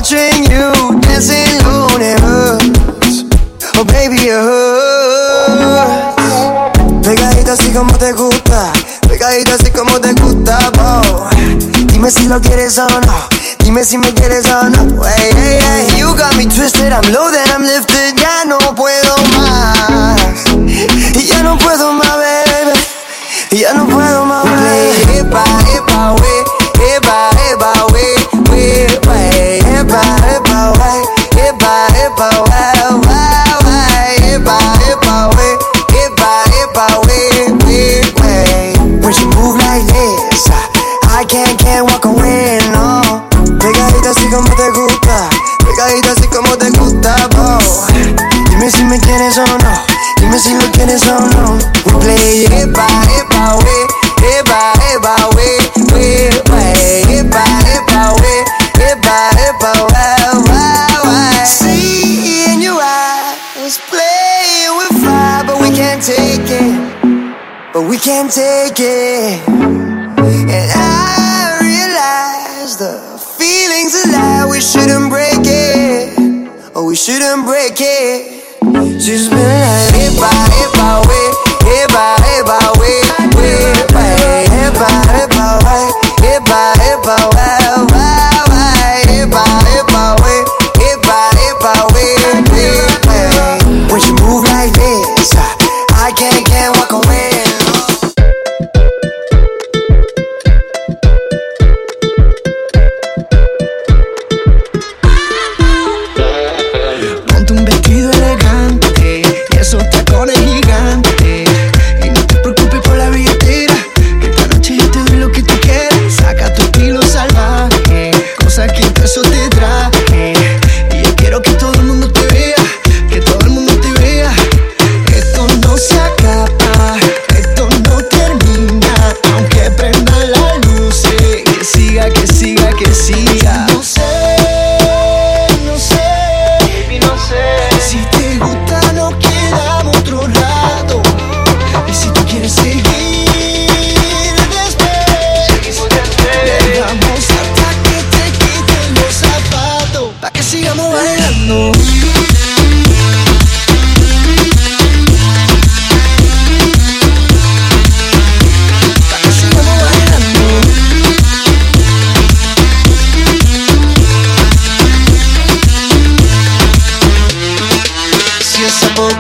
watching 0.09 0.45
you 0.49 0.73
dancing 1.01 1.61
alone. 1.67 2.17
Oh 3.77 3.85
baby, 3.85 4.29
hurts. 4.29 5.69
Pegadita 7.03 7.53
así 7.53 7.71
como 7.73 7.93
te 7.99 8.13
gusta, 8.13 8.73
pegadita 9.07 9.55
así 9.55 9.71
como 9.71 10.01
te 10.01 10.15
gusta. 10.15 10.73
Dime 11.87 12.11
si 12.11 12.27
lo 12.27 12.41
quieres 12.41 12.79
o 12.79 12.89
no, 12.89 13.29
dime 13.61 13.85
si 13.85 13.99
me 13.99 14.15
quieres 14.15 14.47
o 14.47 14.71
no. 14.71 15.05
Hey, 15.05 15.31
hey, 15.35 15.61
hey, 15.61 15.99
you 15.99 16.15
got 16.17 16.35
me 16.37 16.45
twisted, 16.47 16.93
I'm 16.93 17.03
then 17.03 17.49
I'm 17.51 17.63
lifted, 17.63 18.17
ya 18.17 18.45
no 18.47 18.59
puedo 18.75 19.17
más. 19.37 20.21
Y 20.57 21.27
ya 21.27 21.43
no 21.43 21.59
puedo 21.59 21.93
más, 21.93 22.17
baby. 22.17 22.79
Ya 23.51 23.75
no 23.75 23.87
puedo 23.87 24.25
más, 24.25 24.45
baby. 24.45 25.19
Epa, 25.19 25.45
epa, 25.75 26.15
we, 26.15 26.45
epa, 26.95 27.31
epa, 27.51 27.78
así 44.29 44.37
como 44.37 44.55
te 44.57 44.71
gusta, 44.71 45.31
pegadita 45.65 46.13
así 46.13 46.29
como 46.29 46.57
te 46.59 46.71
gusta, 46.79 47.29
bo. 47.35 47.59
Dime 48.51 48.71
si 48.71 48.85
me 48.85 49.01
quieres 49.01 49.39
o 49.39 49.45
no, 49.47 49.85
dime 50.21 50.39
si 50.39 50.55
lo 50.55 50.71
quieres 50.73 51.03
o 51.05 51.21
no. 51.21 51.59
We 51.87 51.93
play 52.01 52.45
epa, 52.61 52.87
epa, 53.19 53.57
we, 53.57 54.37
epa, 54.39 54.73
epa, 54.93 55.17
we, 55.35 55.47
we, 55.95 56.27
epa, 57.19 57.45
epa, 57.75 58.15
we, 58.21 58.45
epa, 58.85 59.31
epa, 59.49 59.73
with 64.79 65.03
fire, 65.03 65.45
but 65.47 65.61
we 65.61 65.71
can't 65.71 66.03
take 66.03 66.51
it, 66.51 67.73
but 67.73 67.83
we 67.89 67.97
can't 67.97 68.31
take 68.31 68.79
it. 68.79 69.49
And 69.49 70.73
I 70.75 71.08
feeling's 73.79 73.95
a 73.95 74.13
lie, 74.13 74.47
we 74.51 74.61
shouldn't 74.61 75.11
break 75.11 75.47
it. 75.47 76.19
Oh, 76.75 76.87
we 76.87 76.97
shouldn't 76.97 77.47
break 77.47 77.77
it. 77.79 78.43
She's 79.01 79.29
been 79.29 79.39
like, 79.39 79.95
epa, 79.95 80.31
epa, 80.63 81.07
we, 81.07 81.21
epa, 81.79 82.17
epa, 82.35 82.59
we, 82.81 82.91
we, 83.39 83.51
we, 83.95 84.11
epa, 84.59 84.91
epa, 85.23 85.49
we, 85.63 85.79
epa, 85.79 85.98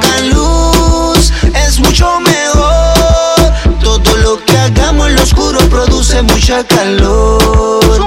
poca 0.08 0.20
luz 0.34 1.32
es 1.54 1.78
mucho 1.80 2.20
mejor. 2.20 3.52
Todo 3.82 4.16
lo 4.18 4.44
que 4.44 4.56
hagamos 4.58 5.08
en 5.08 5.16
lo 5.16 5.22
oscuro 5.22 5.58
produce 5.68 6.22
mucha 6.22 6.64
calor. 6.64 8.06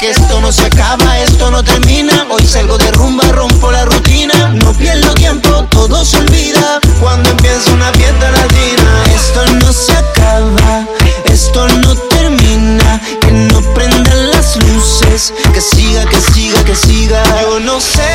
Que 0.00 0.10
esto 0.10 0.40
no 0.40 0.52
se 0.52 0.66
acaba, 0.66 1.18
esto 1.20 1.50
no 1.50 1.62
termina. 1.62 2.26
Hoy 2.30 2.46
salgo 2.46 2.76
de 2.78 2.90
rumba, 2.92 3.24
rompo 3.32 3.70
la 3.70 3.84
rutina. 3.84 4.48
No 4.62 4.72
pierdo 4.74 5.14
tiempo, 5.14 5.64
todo 5.70 6.04
se 6.04 6.18
olvida 6.18 6.80
cuando 7.00 7.30
empieza 7.30 7.72
una 7.72 7.90
fiesta 7.92 8.30
latina. 8.30 9.04
Esto 9.14 9.46
no 9.60 9.72
se 9.72 9.92
acaba, 9.92 10.86
esto 11.24 11.68
no 11.68 11.94
termina. 12.10 13.00
Que 13.20 13.30
no 13.30 13.60
prendan 13.74 14.30
las 14.30 14.56
luces, 14.56 15.32
que 15.52 15.60
siga, 15.60 16.04
que 16.06 16.20
siga, 16.20 16.64
que 16.64 16.74
siga. 16.74 17.22
Yo 17.42 17.60
no 17.60 17.80
sé, 17.80 18.13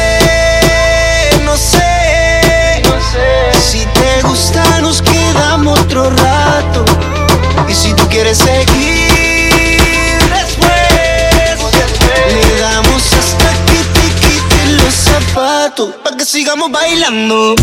si 7.79 7.93
tú 7.93 8.07
quieres 8.09 8.37
seguir 8.37 10.19
después, 10.33 10.69
le 12.33 12.59
damos 12.59 13.01
hasta 13.13 13.51
que 13.65 13.79
te 13.93 14.05
quiten 14.19 14.77
los 14.77 14.93
zapatos, 14.93 15.95
para 16.03 16.17
que 16.17 16.25
sigamos 16.25 16.69
bailando. 16.71 17.55